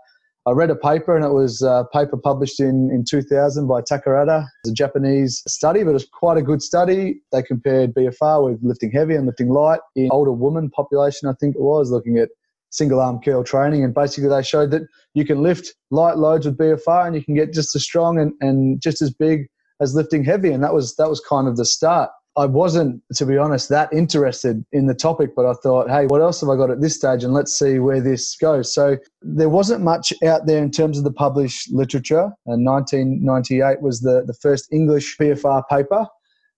I 0.47 0.52
read 0.52 0.71
a 0.71 0.76
paper 0.76 1.16
and 1.16 1.25
it 1.25 1.33
was 1.33 1.61
a 1.61 1.87
paper 1.92 2.16
published 2.16 2.61
in, 2.61 2.88
in 2.92 3.04
2000 3.04 3.66
by 3.66 3.83
Takarada. 3.83 4.47
It's 4.62 4.71
a 4.71 4.75
Japanese 4.75 5.42
study, 5.49 5.83
but 5.83 5.97
it's 5.97 6.06
quite 6.06 6.38
a 6.38 6.42
good 6.42 6.62
study. 6.62 7.21
They 7.33 7.42
compared 7.42 7.95
BFR 7.95 8.49
with 8.49 8.61
lifting 8.62 8.92
heavy 8.92 9.16
and 9.16 9.26
lifting 9.26 9.49
light 9.49 9.80
in 9.97 10.09
older 10.12 10.30
woman 10.30 10.71
population, 10.71 11.28
I 11.28 11.33
think 11.40 11.56
it 11.56 11.61
was, 11.61 11.90
looking 11.90 12.18
at 12.18 12.28
single 12.71 13.00
arm 13.00 13.18
curl 13.21 13.42
training. 13.42 13.83
And 13.83 13.92
basically 13.92 14.30
they 14.30 14.45
showed 14.45 14.71
that 14.71 14.83
you 15.14 15.25
can 15.25 15.42
lift 15.42 15.75
light 15.90 16.16
loads 16.16 16.47
with 16.47 16.56
BFR 16.56 17.06
and 17.09 17.16
you 17.16 17.25
can 17.25 17.35
get 17.35 17.52
just 17.52 17.75
as 17.75 17.83
strong 17.83 18.21
and, 18.21 18.33
and 18.40 18.80
just 18.80 19.02
as 19.02 19.12
big 19.12 19.49
as 19.80 19.97
lifting 19.97 20.23
heavy. 20.23 20.52
And 20.52 20.62
that 20.62 20.73
was, 20.73 20.95
that 20.95 21.09
was 21.09 21.21
kind 21.21 21.49
of 21.49 21.56
the 21.56 21.64
start. 21.64 22.11
I 22.37 22.45
wasn't, 22.45 23.02
to 23.14 23.25
be 23.25 23.38
honest, 23.38 23.71
that 23.71 23.90
interested 23.93 24.62
in 24.73 24.87
the 24.87 24.95
topic, 24.95 25.31
but 25.35 25.47
I 25.47 25.55
thought, 25.55 25.88
hey, 25.88 26.05
what 26.07 26.21
else 26.21 26.43
have 26.43 26.50
I 26.50 26.57
got 26.57 26.71
at 26.71 26.83
this 26.83 26.95
stage? 26.95 27.25
And 27.25 27.33
let's 27.33 27.59
see 27.59 27.78
where 27.78 28.00
this 28.00 28.37
goes. 28.37 28.75
So 28.75 28.99
there 29.23 29.49
wasn't 29.49 29.83
much 29.83 30.12
out 30.23 30.47
there 30.47 30.62
in 30.62 30.71
terms 30.71 30.99
of 30.99 31.05
the 31.05 31.12
published 31.12 31.73
literature. 31.73 32.26
Uh, 32.47 32.57
and 32.57 32.66
1998 32.66 33.81
was 33.81 34.00
the, 34.00 34.25
the 34.26 34.35
first 34.35 34.69
English 34.71 35.16
BFR 35.19 35.62
paper. 35.71 36.07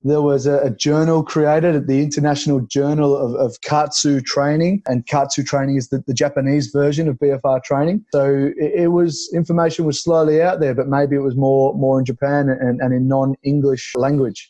There 0.02 0.22
was 0.22 0.46
a, 0.46 0.58
a 0.58 0.70
journal 0.70 1.22
created 1.24 1.74
at 1.74 1.86
the 1.86 2.02
International 2.02 2.60
Journal 2.60 3.16
of, 3.16 3.34
of 3.34 3.60
KAATSU 3.62 4.24
Training, 4.24 4.82
and 4.86 5.06
KAATSU 5.06 5.44
Training 5.44 5.76
is 5.76 5.88
the, 5.88 6.02
the 6.06 6.14
Japanese 6.14 6.68
version 6.68 7.08
of 7.08 7.16
BFR 7.18 7.62
training. 7.64 8.04
So 8.12 8.52
it, 8.56 8.82
it, 8.82 8.88
was 8.88 9.28
information 9.34 9.86
was 9.86 10.02
slowly 10.02 10.40
out 10.40 10.60
there, 10.60 10.74
but 10.74 10.86
maybe 10.86 11.16
it 11.16 11.22
was 11.22 11.34
more 11.34 11.74
more 11.74 11.98
in 11.98 12.04
Japan 12.04 12.48
and, 12.48 12.80
and 12.80 12.94
in 12.94 13.08
non-English 13.08 13.94
language 13.96 14.48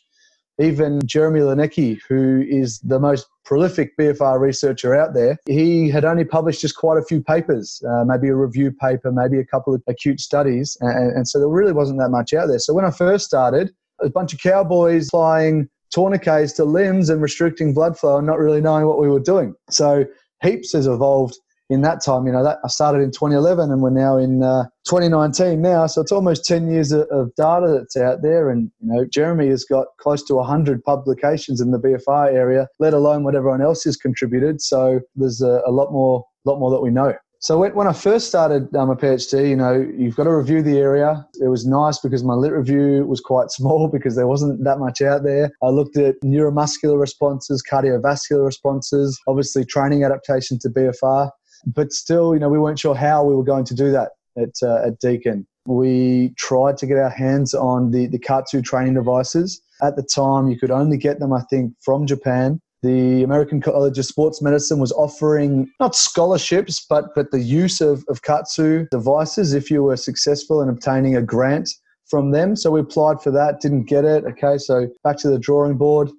even 0.59 0.99
Jeremy 1.05 1.39
Loenneke, 1.39 1.99
who 2.07 2.43
is 2.47 2.79
the 2.79 2.99
most 2.99 3.27
prolific 3.45 3.97
BFR 3.97 4.39
researcher 4.39 4.93
out 4.93 5.13
there, 5.13 5.37
he 5.47 5.89
had 5.89 6.05
only 6.05 6.25
published 6.25 6.61
just 6.61 6.75
quite 6.75 6.97
a 6.97 7.03
few 7.03 7.21
papers, 7.21 7.81
uh, 7.89 8.03
maybe 8.05 8.27
a 8.27 8.35
review 8.35 8.71
paper, 8.71 9.11
maybe 9.11 9.39
a 9.39 9.45
couple 9.45 9.73
of 9.73 9.81
acute 9.87 10.19
studies. 10.19 10.77
And, 10.81 11.15
and, 11.15 11.27
so 11.27 11.39
there 11.39 11.47
really 11.47 11.71
wasn't 11.71 11.99
that 11.99 12.09
much 12.09 12.33
out 12.33 12.47
there. 12.47 12.59
So 12.59 12.73
when 12.73 12.85
I 12.85 12.91
first 12.91 13.25
started, 13.25 13.71
a 14.01 14.09
bunch 14.09 14.33
of 14.33 14.39
cowboys 14.39 15.07
applying 15.07 15.69
tourniquets 15.91 16.53
to 16.53 16.65
limbs 16.65 17.09
and 17.09 17.21
restricting 17.21 17.73
blood 17.73 17.97
flow 17.97 18.17
and 18.17 18.27
not 18.27 18.37
really 18.37 18.61
knowing 18.61 18.85
what 18.85 18.99
we 18.99 19.09
were 19.09 19.19
doing. 19.19 19.55
So 19.69 20.05
heaps 20.43 20.73
has 20.73 20.87
evolved 20.87 21.37
in 21.69 21.81
that 21.81 22.03
time. 22.03 22.25
You 22.25 22.33
know, 22.33 22.43
that 22.43 22.59
I 22.63 22.67
started 22.67 23.01
in 23.01 23.11
2011 23.11 23.71
and 23.71 23.81
we're 23.81 23.89
now 23.89 24.17
in 24.17 24.43
uh, 24.43 24.63
2019 24.87 25.61
now. 25.61 25.87
So 25.87 26.01
it's 26.01 26.11
almost 26.11 26.45
10 26.45 26.69
years 26.69 26.91
of, 26.91 27.01
of, 27.09 27.33
data 27.35 27.77
that's 27.77 27.95
out 27.95 28.21
there. 28.21 28.49
And, 28.49 28.71
you 28.81 28.91
know, 28.91 29.05
Jeremy 29.05 29.47
has 29.49 29.63
got 29.63 29.87
close 29.99 30.23
to 30.23 30.35
100 30.35 30.83
publications 30.83 31.61
in 31.61 31.71
the 31.71 31.79
BFR 31.79 32.33
area, 32.33 32.67
let 32.79 32.93
alone 32.93 33.23
what 33.23 33.35
everyone 33.35 33.61
else 33.61 33.83
has 33.83 33.95
contributed. 33.95 34.61
So 34.61 35.01
there's 35.15 35.41
a, 35.41 35.61
a 35.65 35.71
lot 35.71 35.91
more, 35.91 36.25
lot 36.45 36.59
more 36.59 36.71
that 36.71 36.81
we 36.81 36.89
know. 36.89 37.13
So 37.41 37.57
when, 37.57 37.87
I 37.87 37.93
first 37.93 38.27
started 38.27 38.75
um, 38.75 38.89
PhD, 38.97 39.49
you 39.49 39.55
know, 39.55 39.73
you've 39.97 40.17
got 40.17 40.25
to 40.25 40.35
review 40.35 40.61
the 40.61 40.77
area. 40.77 41.25
It 41.39 41.47
was 41.47 41.65
nice 41.65 41.97
because 41.97 42.21
my 42.21 42.33
lit 42.33 42.51
review 42.51 43.05
was 43.07 43.21
quite 43.21 43.49
small 43.51 43.87
because 43.87 44.17
there 44.17 44.27
wasn't 44.27 44.65
that 44.65 44.79
much 44.79 45.01
out 45.01 45.23
there. 45.23 45.49
I 45.63 45.69
looked 45.69 45.95
at 45.95 46.15
neuromuscular 46.21 46.99
responses, 46.99 47.63
cardiovascular 47.63 48.45
responses, 48.45 49.17
obviously 49.25 49.63
training 49.63 50.03
adaptation 50.03 50.59
to 50.59 50.69
BFR 50.69 51.29
but 51.65 51.91
still, 51.91 52.33
you 52.33 52.39
know, 52.39 52.49
we 52.49 52.59
weren't 52.59 52.79
sure 52.79 52.95
how 52.95 53.23
we 53.23 53.35
were 53.35 53.43
going 53.43 53.65
to 53.65 53.75
do 53.75 53.91
that 53.91 54.11
at, 54.37 54.55
uh, 54.63 54.87
at 54.87 54.99
Deakin. 54.99 55.45
We 55.65 56.33
tried 56.37 56.77
to 56.77 56.87
get 56.87 56.97
our 56.97 57.09
hands 57.09 57.53
on 57.53 57.91
the, 57.91 58.07
the 58.07 58.19
KAATSU 58.19 58.63
training 58.63 58.95
devices. 58.95 59.61
At 59.81 59.95
the 59.95 60.03
time, 60.03 60.47
you 60.47 60.57
could 60.57 60.71
only 60.71 60.97
get 60.97 61.19
them, 61.19 61.31
I 61.31 61.41
think, 61.49 61.73
from 61.81 62.05
Japan. 62.05 62.59
The 62.81 63.23
American 63.23 63.61
College 63.61 63.99
of 63.99 64.05
Sports 64.05 64.41
Medicine 64.41 64.79
was 64.79 64.93
offering 64.93 65.69
not 65.79 65.95
scholarships, 65.95 66.85
but, 66.89 67.13
but 67.13 67.31
the 67.31 67.41
use 67.41 67.81
of, 67.81 68.05
of 68.07 68.21
KAATSU 68.21 68.89
devices 68.89 69.53
if 69.53 69.69
you 69.69 69.83
were 69.83 69.97
successful 69.97 70.61
in 70.61 70.69
obtaining 70.69 71.15
a 71.15 71.21
grant 71.21 71.69
from 72.09 72.31
them. 72.31 72.55
So 72.55 72.71
we 72.71 72.79
applied 72.79 73.21
for 73.21 73.31
that, 73.31 73.59
didn't 73.59 73.83
get 73.83 74.05
it. 74.05 74.23
Okay, 74.25 74.57
so 74.57 74.87
back 75.03 75.17
to 75.17 75.29
the 75.29 75.39
drawing 75.39 75.77
board 75.77 76.09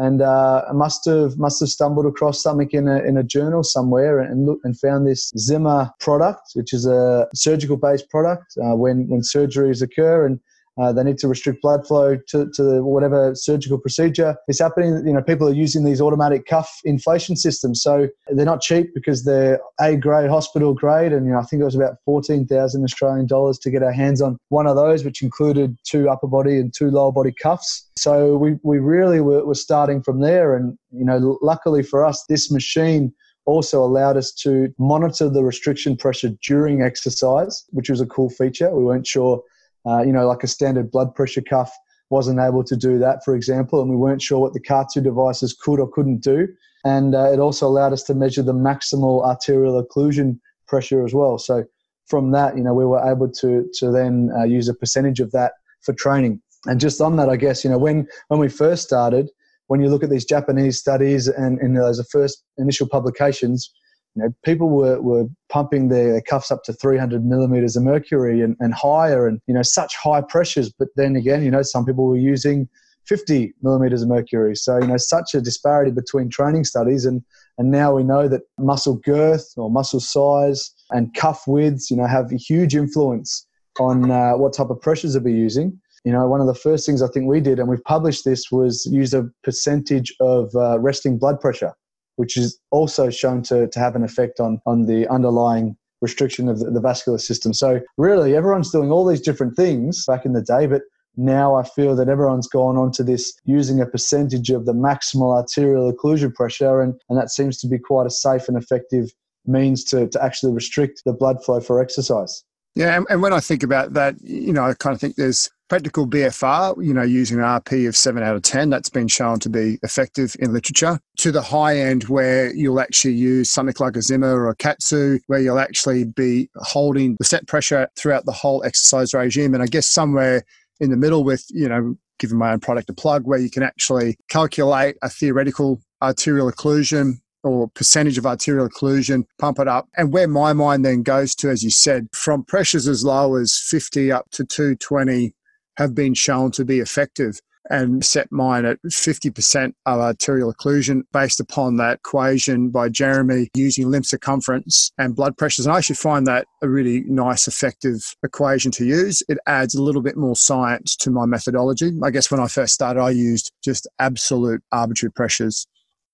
and 0.00 0.22
uh, 0.22 0.64
I 0.68 0.72
must 0.72 1.04
have 1.04 1.36
must 1.38 1.60
have 1.60 1.68
stumbled 1.68 2.06
across 2.06 2.42
something 2.42 2.70
in 2.72 2.88
a, 2.88 2.98
in 3.00 3.18
a 3.18 3.22
journal 3.22 3.62
somewhere 3.62 4.18
and 4.18 4.56
and 4.64 4.78
found 4.78 5.06
this 5.06 5.30
Zimmer 5.36 5.90
product, 6.00 6.52
which 6.54 6.72
is 6.72 6.86
a 6.86 7.28
surgical 7.34 7.76
based 7.76 8.08
product 8.08 8.46
uh, 8.64 8.74
when 8.74 9.08
when 9.08 9.20
surgeries 9.20 9.82
occur. 9.82 10.24
And 10.24 10.40
uh, 10.80 10.92
they 10.92 11.04
need 11.04 11.18
to 11.18 11.28
restrict 11.28 11.60
blood 11.62 11.86
flow 11.86 12.16
to, 12.28 12.50
to 12.54 12.82
whatever 12.82 13.34
surgical 13.34 13.78
procedure 13.78 14.34
is 14.48 14.58
happening. 14.58 15.06
You 15.06 15.12
know, 15.12 15.22
people 15.22 15.46
are 15.48 15.52
using 15.52 15.84
these 15.84 16.00
automatic 16.00 16.46
cuff 16.46 16.80
inflation 16.84 17.36
systems, 17.36 17.82
so 17.82 18.08
they're 18.28 18.46
not 18.46 18.62
cheap 18.62 18.94
because 18.94 19.24
they're 19.24 19.60
A 19.80 19.96
grade, 19.96 20.30
hospital 20.30 20.72
grade, 20.74 21.12
and 21.12 21.26
you 21.26 21.32
know, 21.32 21.38
I 21.38 21.42
think 21.42 21.60
it 21.60 21.64
was 21.64 21.76
about 21.76 21.96
fourteen 22.04 22.46
thousand 22.46 22.84
Australian 22.84 23.26
dollars 23.26 23.58
to 23.60 23.70
get 23.70 23.82
our 23.82 23.92
hands 23.92 24.22
on 24.22 24.38
one 24.48 24.66
of 24.66 24.76
those, 24.76 25.04
which 25.04 25.22
included 25.22 25.76
two 25.84 26.08
upper 26.08 26.26
body 26.26 26.58
and 26.58 26.72
two 26.72 26.90
lower 26.90 27.12
body 27.12 27.32
cuffs. 27.32 27.90
So 27.96 28.36
we 28.36 28.56
we 28.62 28.78
really 28.78 29.20
were, 29.20 29.44
were 29.44 29.54
starting 29.54 30.02
from 30.02 30.20
there, 30.20 30.56
and 30.56 30.78
you 30.90 31.04
know, 31.04 31.38
luckily 31.42 31.82
for 31.82 32.04
us, 32.04 32.24
this 32.28 32.50
machine 32.50 33.12
also 33.46 33.82
allowed 33.82 34.16
us 34.16 34.32
to 34.32 34.72
monitor 34.78 35.28
the 35.28 35.42
restriction 35.42 35.96
pressure 35.96 36.30
during 36.46 36.82
exercise, 36.82 37.64
which 37.70 37.90
was 37.90 38.00
a 38.00 38.06
cool 38.06 38.30
feature. 38.30 38.70
We 38.74 38.84
weren't 38.84 39.06
sure 39.06 39.42
uh, 39.86 40.02
you 40.02 40.12
know, 40.12 40.26
like 40.26 40.42
a 40.42 40.48
standard 40.48 40.90
blood 40.90 41.14
pressure 41.14 41.42
cuff 41.42 41.72
wasn't 42.10 42.40
able 42.40 42.64
to 42.64 42.76
do 42.76 42.98
that, 42.98 43.24
for 43.24 43.34
example, 43.34 43.80
and 43.80 43.90
we 43.90 43.96
weren't 43.96 44.20
sure 44.20 44.40
what 44.40 44.52
the 44.52 44.60
KAATSU 44.60 45.02
devices 45.02 45.52
could 45.52 45.78
or 45.78 45.88
couldn't 45.90 46.22
do. 46.22 46.48
And 46.84 47.14
uh, 47.14 47.30
it 47.32 47.38
also 47.38 47.66
allowed 47.66 47.92
us 47.92 48.02
to 48.04 48.14
measure 48.14 48.42
the 48.42 48.54
maximal 48.54 49.24
arterial 49.24 49.82
occlusion 49.82 50.38
pressure 50.66 51.04
as 51.04 51.14
well. 51.14 51.38
So 51.38 51.64
from 52.06 52.32
that, 52.32 52.56
you 52.56 52.62
know, 52.62 52.74
we 52.74 52.84
were 52.84 53.08
able 53.08 53.30
to 53.30 53.68
to 53.74 53.90
then 53.90 54.30
uh, 54.36 54.44
use 54.44 54.68
a 54.68 54.74
percentage 54.74 55.20
of 55.20 55.30
that 55.32 55.52
for 55.82 55.92
training. 55.92 56.42
And 56.66 56.80
just 56.80 57.00
on 57.00 57.16
that, 57.16 57.28
I 57.28 57.36
guess, 57.36 57.64
you 57.64 57.70
know, 57.70 57.78
when 57.78 58.08
when 58.28 58.40
we 58.40 58.48
first 58.48 58.82
started, 58.82 59.30
when 59.68 59.80
you 59.80 59.88
look 59.88 60.02
at 60.02 60.10
these 60.10 60.24
Japanese 60.24 60.78
studies 60.78 61.28
and, 61.28 61.58
and 61.60 61.76
those 61.76 62.04
first 62.10 62.42
initial 62.58 62.88
publications, 62.88 63.72
you 64.14 64.22
know, 64.22 64.34
people 64.44 64.68
were, 64.70 65.00
were 65.00 65.26
pumping 65.48 65.88
their 65.88 66.20
cuffs 66.20 66.50
up 66.50 66.64
to 66.64 66.72
300 66.72 67.24
millimeters 67.24 67.76
of 67.76 67.82
mercury 67.82 68.40
and, 68.40 68.56
and 68.58 68.74
higher 68.74 69.26
and, 69.26 69.40
you 69.46 69.54
know, 69.54 69.62
such 69.62 69.94
high 69.96 70.20
pressures. 70.20 70.72
But 70.72 70.88
then 70.96 71.16
again, 71.16 71.44
you 71.44 71.50
know, 71.50 71.62
some 71.62 71.84
people 71.84 72.06
were 72.06 72.16
using 72.16 72.68
50 73.06 73.54
millimeters 73.62 74.02
of 74.02 74.08
mercury. 74.08 74.56
So, 74.56 74.78
you 74.78 74.86
know, 74.86 74.96
such 74.96 75.34
a 75.34 75.40
disparity 75.40 75.90
between 75.90 76.28
training 76.28 76.64
studies. 76.64 77.04
And, 77.04 77.22
and 77.58 77.70
now 77.70 77.94
we 77.94 78.02
know 78.02 78.28
that 78.28 78.42
muscle 78.58 78.96
girth 78.96 79.52
or 79.56 79.70
muscle 79.70 80.00
size 80.00 80.72
and 80.90 81.14
cuff 81.14 81.44
widths, 81.46 81.90
you 81.90 81.96
know, 81.96 82.06
have 82.06 82.32
a 82.32 82.36
huge 82.36 82.74
influence 82.74 83.46
on 83.78 84.10
uh, 84.10 84.32
what 84.32 84.54
type 84.54 84.70
of 84.70 84.80
pressures 84.80 85.14
they'll 85.14 85.22
be 85.22 85.32
using. 85.32 85.80
You 86.04 86.12
know, 86.12 86.26
one 86.26 86.40
of 86.40 86.46
the 86.46 86.54
first 86.54 86.86
things 86.86 87.02
I 87.02 87.08
think 87.08 87.26
we 87.26 87.40
did, 87.40 87.58
and 87.58 87.68
we've 87.68 87.84
published 87.84 88.24
this, 88.24 88.50
was 88.50 88.86
use 88.86 89.12
a 89.14 89.28
percentage 89.44 90.14
of 90.20 90.54
uh, 90.54 90.78
resting 90.80 91.18
blood 91.18 91.40
pressure 91.40 91.74
which 92.20 92.36
is 92.36 92.60
also 92.70 93.08
shown 93.08 93.42
to, 93.42 93.66
to 93.66 93.78
have 93.78 93.96
an 93.96 94.04
effect 94.04 94.40
on, 94.40 94.60
on 94.66 94.84
the 94.84 95.08
underlying 95.08 95.74
restriction 96.02 96.50
of 96.50 96.58
the, 96.58 96.70
the 96.70 96.80
vascular 96.80 97.16
system. 97.16 97.54
So, 97.54 97.80
really, 97.96 98.36
everyone's 98.36 98.70
doing 98.70 98.90
all 98.90 99.06
these 99.06 99.22
different 99.22 99.56
things 99.56 100.04
back 100.04 100.26
in 100.26 100.34
the 100.34 100.42
day, 100.42 100.66
but 100.66 100.82
now 101.16 101.54
I 101.54 101.62
feel 101.62 101.96
that 101.96 102.10
everyone's 102.10 102.46
gone 102.46 102.76
on 102.76 102.92
to 102.92 103.02
this 103.02 103.32
using 103.46 103.80
a 103.80 103.86
percentage 103.86 104.50
of 104.50 104.66
the 104.66 104.74
maximal 104.74 105.34
arterial 105.34 105.90
occlusion 105.90 106.34
pressure, 106.34 106.82
and, 106.82 106.92
and 107.08 107.18
that 107.18 107.30
seems 107.30 107.56
to 107.60 107.66
be 107.66 107.78
quite 107.78 108.06
a 108.06 108.10
safe 108.10 108.48
and 108.48 108.58
effective 108.58 109.10
means 109.46 109.82
to, 109.84 110.06
to 110.08 110.22
actually 110.22 110.52
restrict 110.52 111.00
the 111.06 111.14
blood 111.14 111.42
flow 111.42 111.58
for 111.58 111.80
exercise. 111.80 112.44
Yeah, 112.74 112.98
and, 112.98 113.06
and 113.08 113.22
when 113.22 113.32
I 113.32 113.40
think 113.40 113.62
about 113.62 113.94
that, 113.94 114.14
you 114.20 114.52
know, 114.52 114.64
I 114.64 114.74
kind 114.74 114.94
of 114.94 115.00
think 115.00 115.16
there's 115.16 115.50
practical 115.70 116.06
BFR, 116.06 116.84
you 116.84 116.92
know, 116.92 117.02
using 117.02 117.38
an 117.38 117.44
RP 117.44 117.88
of 117.88 117.96
7 117.96 118.22
out 118.22 118.34
of 118.34 118.42
10, 118.42 118.70
that's 118.70 118.90
been 118.90 119.06
shown 119.06 119.38
to 119.38 119.48
be 119.48 119.78
effective 119.84 120.34
in 120.40 120.52
literature, 120.52 120.98
to 121.18 121.30
the 121.30 121.40
high 121.40 121.78
end 121.78 122.04
where 122.04 122.52
you'll 122.54 122.80
actually 122.80 123.14
use 123.14 123.48
something 123.48 123.76
like 123.78 123.96
a 123.96 124.02
Zimmer 124.02 124.34
or 124.34 124.50
a 124.50 124.56
KAATSU, 124.56 125.20
where 125.28 125.38
you'll 125.38 125.60
actually 125.60 126.04
be 126.04 126.50
holding 126.56 127.14
the 127.18 127.24
set 127.24 127.46
pressure 127.46 127.88
throughout 127.96 128.26
the 128.26 128.32
whole 128.32 128.64
exercise 128.64 129.14
regime. 129.14 129.54
And 129.54 129.62
I 129.62 129.66
guess 129.66 129.86
somewhere 129.86 130.42
in 130.80 130.90
the 130.90 130.96
middle 130.96 131.22
with, 131.22 131.46
you 131.50 131.68
know, 131.68 131.94
giving 132.18 132.36
my 132.36 132.52
own 132.52 132.58
product 132.58 132.90
a 132.90 132.92
plug, 132.92 133.26
where 133.26 133.38
you 133.38 133.48
can 133.48 133.62
actually 133.62 134.18
calculate 134.28 134.96
a 135.02 135.08
theoretical 135.08 135.80
arterial 136.02 136.50
occlusion 136.50 137.20
or 137.44 137.68
percentage 137.68 138.18
of 138.18 138.26
arterial 138.26 138.68
occlusion, 138.68 139.24
pump 139.38 139.60
it 139.60 139.68
up. 139.68 139.88
And 139.96 140.12
where 140.12 140.26
my 140.26 140.52
mind 140.52 140.84
then 140.84 141.04
goes 141.04 141.34
to, 141.36 141.48
as 141.48 141.62
you 141.62 141.70
said, 141.70 142.08
from 142.12 142.42
pressures 142.42 142.88
as 142.88 143.04
low 143.04 143.36
as 143.36 143.56
50 143.56 144.10
up 144.10 144.28
to 144.32 144.44
220 144.44 145.32
have 145.80 145.94
been 145.94 146.12
shown 146.12 146.50
to 146.52 146.64
be 146.64 146.78
effective 146.78 147.40
and 147.70 148.04
set 148.04 148.30
mine 148.30 148.66
at 148.66 148.78
50% 148.82 149.72
of 149.86 150.00
arterial 150.00 150.52
occlusion 150.52 151.02
based 151.12 151.40
upon 151.40 151.76
that 151.76 151.98
equation 151.98 152.68
by 152.68 152.88
Jeremy 152.90 153.48
using 153.54 153.90
limb 153.90 154.04
circumference 154.04 154.90
and 154.98 155.16
blood 155.16 155.38
pressures. 155.38 155.64
And 155.64 155.74
I 155.74 155.78
actually 155.78 155.96
find 155.96 156.26
that 156.26 156.46
a 156.62 156.68
really 156.68 157.02
nice, 157.06 157.48
effective 157.48 158.14
equation 158.22 158.70
to 158.72 158.84
use. 158.84 159.22
It 159.28 159.38
adds 159.46 159.74
a 159.74 159.82
little 159.82 160.02
bit 160.02 160.16
more 160.16 160.36
science 160.36 160.96
to 160.96 161.10
my 161.10 161.24
methodology. 161.24 161.92
I 162.02 162.10
guess 162.10 162.30
when 162.30 162.40
I 162.40 162.48
first 162.48 162.74
started, 162.74 163.00
I 163.00 163.10
used 163.10 163.52
just 163.64 163.88
absolute 163.98 164.62
arbitrary 164.72 165.12
pressures 165.12 165.66